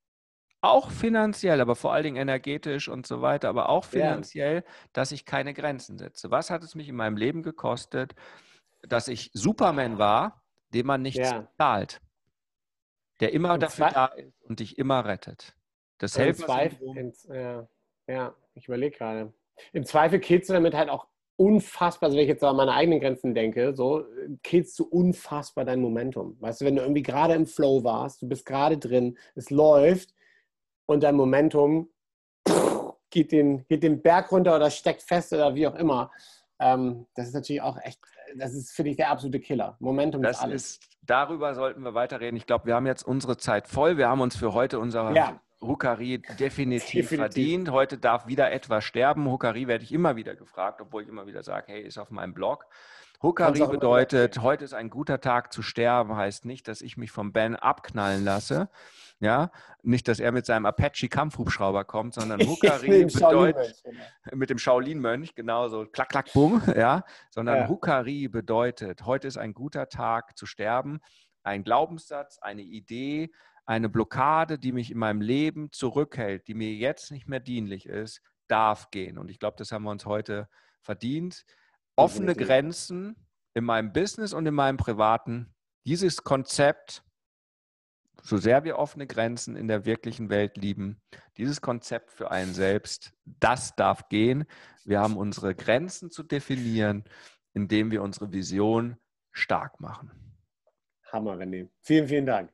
auch 0.61 0.91
finanziell, 0.91 1.59
aber 1.59 1.75
vor 1.75 1.93
allen 1.93 2.03
Dingen 2.03 2.17
energetisch 2.17 2.87
und 2.87 3.07
so 3.07 3.21
weiter, 3.21 3.49
aber 3.49 3.69
auch 3.69 3.83
finanziell, 3.83 4.57
ja. 4.57 4.63
dass 4.93 5.11
ich 5.11 5.25
keine 5.25 5.53
Grenzen 5.53 5.97
setze. 5.97 6.29
Was 6.29 6.49
hat 6.49 6.63
es 6.63 6.75
mich 6.75 6.87
in 6.87 6.95
meinem 6.95 7.17
Leben 7.17 7.41
gekostet, 7.41 8.13
dass 8.83 9.07
ich 9.07 9.31
Superman 9.33 9.97
war, 9.97 10.43
dem 10.73 10.85
man 10.85 11.01
nichts 11.01 11.29
ja. 11.29 11.47
zahlt, 11.57 12.01
der 13.19 13.33
immer 13.33 13.53
und 13.53 13.63
dafür 13.63 13.89
da 13.89 14.05
ist 14.05 14.41
und 14.43 14.59
dich 14.59 14.77
immer 14.77 15.03
rettet? 15.05 15.55
Das 15.97 16.15
hilft. 16.15 16.47
Ja, 16.47 17.67
ja, 18.07 18.35
ich 18.53 18.67
überlege 18.67 18.97
gerade. 18.97 19.33
Im 19.73 19.85
Zweifel 19.85 20.19
killst 20.19 20.49
du 20.49 20.53
damit 20.53 20.73
halt 20.73 20.89
auch 20.89 21.07
unfassbar, 21.37 22.07
also 22.07 22.17
wenn 22.17 22.23
ich 22.23 22.29
jetzt 22.29 22.43
an 22.43 22.55
meine 22.55 22.73
eigenen 22.73 22.99
Grenzen 22.99 23.33
denke, 23.33 23.73
so 23.73 24.05
killst 24.43 24.77
du 24.77 24.83
unfassbar 24.83 25.65
dein 25.65 25.81
Momentum. 25.81 26.37
Weißt 26.39 26.61
du, 26.61 26.65
wenn 26.65 26.75
du 26.75 26.83
irgendwie 26.83 27.01
gerade 27.01 27.33
im 27.33 27.47
Flow 27.47 27.83
warst, 27.83 28.21
du 28.21 28.27
bist 28.27 28.45
gerade 28.45 28.77
drin, 28.77 29.17
es 29.33 29.49
läuft 29.49 30.13
und 30.91 31.01
dein 31.01 31.15
Momentum 31.15 31.89
geht 33.09 33.31
den, 33.31 33.65
geht 33.67 33.83
den 33.83 34.01
Berg 34.01 34.31
runter 34.31 34.55
oder 34.55 34.69
steckt 34.69 35.03
fest 35.03 35.33
oder 35.33 35.55
wie 35.55 35.67
auch 35.67 35.75
immer. 35.75 36.11
Ähm, 36.59 37.07
das 37.15 37.27
ist 37.27 37.33
natürlich 37.33 37.61
auch 37.61 37.77
echt, 37.81 37.99
das 38.35 38.53
ist 38.53 38.71
für 38.71 38.83
dich 38.83 38.97
der 38.97 39.09
absolute 39.09 39.39
Killer. 39.39 39.75
Momentum 39.79 40.21
das 40.21 40.37
ist 40.37 40.43
alles. 40.43 40.63
Ist, 40.63 40.89
darüber 41.01 41.55
sollten 41.55 41.81
wir 41.83 41.93
weiterreden. 41.93 42.37
Ich 42.37 42.45
glaube, 42.45 42.65
wir 42.65 42.75
haben 42.75 42.85
jetzt 42.85 43.03
unsere 43.03 43.37
Zeit 43.37 43.67
voll. 43.67 43.97
Wir 43.97 44.09
haben 44.09 44.21
uns 44.21 44.35
für 44.35 44.53
heute 44.53 44.79
unser 44.79 45.11
ja. 45.11 45.39
Hukari 45.61 46.19
definitiv, 46.39 46.89
definitiv, 46.89 47.19
verdient. 47.19 47.71
Heute 47.71 47.97
darf 47.97 48.27
wieder 48.27 48.51
etwas 48.51 48.83
sterben. 48.83 49.29
Hukari 49.29 49.67
werde 49.67 49.83
ich 49.83 49.91
immer 49.91 50.15
wieder 50.15 50.35
gefragt, 50.35 50.81
obwohl 50.81 51.03
ich 51.03 51.09
immer 51.09 51.27
wieder 51.27 51.43
sage, 51.43 51.65
hey, 51.67 51.81
ist 51.81 51.97
auf 51.97 52.11
meinem 52.11 52.33
Blog. 52.33 52.65
Hukari 53.21 53.67
bedeutet, 53.67 54.41
heute 54.41 54.65
ist 54.65 54.73
ein 54.73 54.89
guter 54.89 55.21
Tag 55.21 55.53
zu 55.53 55.61
sterben, 55.61 56.15
heißt 56.15 56.45
nicht, 56.45 56.67
dass 56.67 56.81
ich 56.81 56.97
mich 56.97 57.11
vom 57.11 57.31
Ben 57.31 57.55
abknallen 57.55 58.23
lasse. 58.23 58.67
Ja, 59.21 59.51
nicht, 59.83 60.07
dass 60.07 60.19
er 60.19 60.31
mit 60.31 60.47
seinem 60.47 60.65
Apache-Kampfhubschrauber 60.65 61.85
kommt, 61.85 62.15
sondern 62.15 62.39
Hukari 62.47 63.05
bedeutet 63.05 63.83
genau. 63.83 64.35
mit 64.35 64.49
dem 64.49 64.57
Shaolin-Mönch, 64.57 65.35
genau 65.35 65.69
so 65.69 65.85
klack, 65.85 66.09
klack, 66.09 66.33
bumm, 66.33 66.63
ja, 66.75 67.03
sondern 67.29 67.57
ja. 67.57 67.67
Hukari 67.67 68.27
bedeutet, 68.27 69.05
heute 69.05 69.27
ist 69.27 69.37
ein 69.37 69.53
guter 69.53 69.89
Tag 69.89 70.35
zu 70.37 70.47
sterben. 70.47 71.01
Ein 71.43 71.63
Glaubenssatz, 71.63 72.39
eine 72.39 72.63
Idee, 72.63 73.29
eine 73.67 73.89
Blockade, 73.89 74.57
die 74.57 74.71
mich 74.71 74.89
in 74.89 74.97
meinem 74.97 75.21
Leben 75.21 75.71
zurückhält, 75.71 76.47
die 76.47 76.55
mir 76.55 76.73
jetzt 76.73 77.11
nicht 77.11 77.29
mehr 77.29 77.39
dienlich 77.39 77.85
ist, 77.85 78.21
darf 78.47 78.89
gehen. 78.89 79.19
Und 79.19 79.29
ich 79.29 79.37
glaube, 79.37 79.55
das 79.57 79.71
haben 79.71 79.83
wir 79.83 79.91
uns 79.91 80.07
heute 80.07 80.49
verdient. 80.81 81.45
Offene 81.95 82.33
Grenzen 82.33 83.27
in 83.53 83.65
meinem 83.65 83.93
Business 83.93 84.33
und 84.33 84.47
in 84.47 84.55
meinem 84.55 84.77
privaten. 84.77 85.53
Dieses 85.85 86.23
Konzept 86.23 87.03
so 88.21 88.37
sehr 88.37 88.63
wir 88.63 88.77
offene 88.77 89.07
Grenzen 89.07 89.55
in 89.55 89.67
der 89.67 89.85
wirklichen 89.85 90.29
Welt 90.29 90.57
lieben, 90.57 91.01
dieses 91.37 91.61
Konzept 91.61 92.11
für 92.11 92.31
einen 92.31 92.53
selbst, 92.53 93.13
das 93.25 93.75
darf 93.75 94.09
gehen. 94.09 94.45
Wir 94.85 94.99
haben 94.99 95.17
unsere 95.17 95.55
Grenzen 95.55 96.11
zu 96.11 96.23
definieren, 96.23 97.03
indem 97.53 97.91
wir 97.91 98.01
unsere 98.01 98.31
Vision 98.31 98.97
stark 99.31 99.79
machen. 99.79 100.11
Hammer, 101.11 101.35
René. 101.35 101.67
Vielen, 101.81 102.07
vielen 102.07 102.25
Dank. 102.25 102.51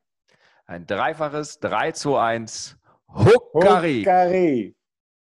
Ein 0.65 0.85
dreifaches 0.85 1.59
3 1.59 1.91
zu 1.91 2.17
1. 2.17 2.77
Huckari. 3.07 3.99
Huckari. 3.99 4.75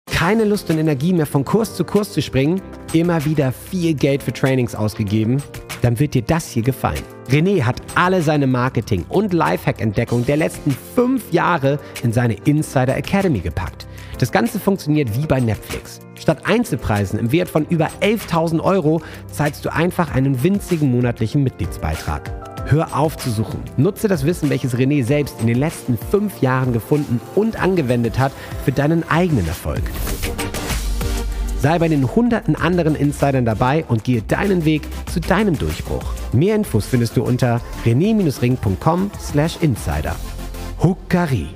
Keine 0.07 0.43
Lust 0.43 0.69
und 0.69 0.79
Energie 0.79 1.13
mehr 1.13 1.25
von 1.25 1.45
Kurs 1.45 1.75
zu 1.75 1.83
Kurs 1.83 2.13
zu 2.13 2.21
springen? 2.21 2.61
Immer 2.93 3.23
wieder 3.25 3.51
viel 3.51 3.93
Geld 3.93 4.23
für 4.23 4.33
Trainings 4.33 4.73
ausgegeben? 4.73 5.41
Dann 5.81 5.99
wird 5.99 6.13
dir 6.13 6.23
das 6.23 6.49
hier 6.49 6.63
gefallen. 6.63 7.18
René 7.31 7.63
hat 7.63 7.81
alle 7.93 8.23
seine 8.23 8.47
Marketing- 8.47 9.05
und 9.07 9.33
Lifehack-Entdeckungen 9.33 10.25
der 10.25 10.37
letzten 10.37 10.75
fünf 10.95 11.31
Jahre 11.31 11.77
in 12.01 12.11
seine 12.11 12.33
Insider 12.45 12.97
Academy 12.97 13.39
gepackt. 13.39 13.85
Das 14.17 14.31
Ganze 14.31 14.59
funktioniert 14.59 15.15
wie 15.15 15.27
bei 15.27 15.39
Netflix. 15.39 15.99
Statt 16.15 16.39
Einzelpreisen 16.45 17.19
im 17.19 17.31
Wert 17.31 17.49
von 17.49 17.65
über 17.67 17.89
11.000 18.01 18.59
Euro 18.61 19.01
zahlst 19.31 19.63
du 19.63 19.71
einfach 19.71 20.13
einen 20.13 20.43
winzigen 20.43 20.91
monatlichen 20.91 21.43
Mitgliedsbeitrag. 21.43 22.31
Hör 22.65 22.97
auf 22.97 23.15
zu 23.17 23.29
suchen. 23.29 23.61
Nutze 23.77 24.07
das 24.07 24.25
Wissen, 24.25 24.49
welches 24.49 24.75
René 24.75 25.03
selbst 25.03 25.39
in 25.39 25.47
den 25.47 25.57
letzten 25.57 25.97
fünf 25.97 26.41
Jahren 26.41 26.73
gefunden 26.73 27.21
und 27.35 27.61
angewendet 27.61 28.17
hat, 28.17 28.31
für 28.65 28.71
deinen 28.71 29.07
eigenen 29.07 29.47
Erfolg. 29.47 29.81
Sei 31.61 31.77
bei 31.77 31.89
den 31.89 32.15
hunderten 32.15 32.55
anderen 32.55 32.95
Insidern 32.95 33.43
dabei 33.45 33.83
und 33.87 34.05
gehe 34.05 34.21
deinen 34.21 34.65
Weg 34.65 34.83
zu 35.11 35.19
deinem 35.19 35.57
Durchbruch. 35.57 36.13
Mehr 36.31 36.55
Infos 36.55 36.85
findest 36.85 37.17
du 37.17 37.23
unter 37.23 37.59
rené-ring.com/insider. 37.85 40.15
Huckari 40.81 41.49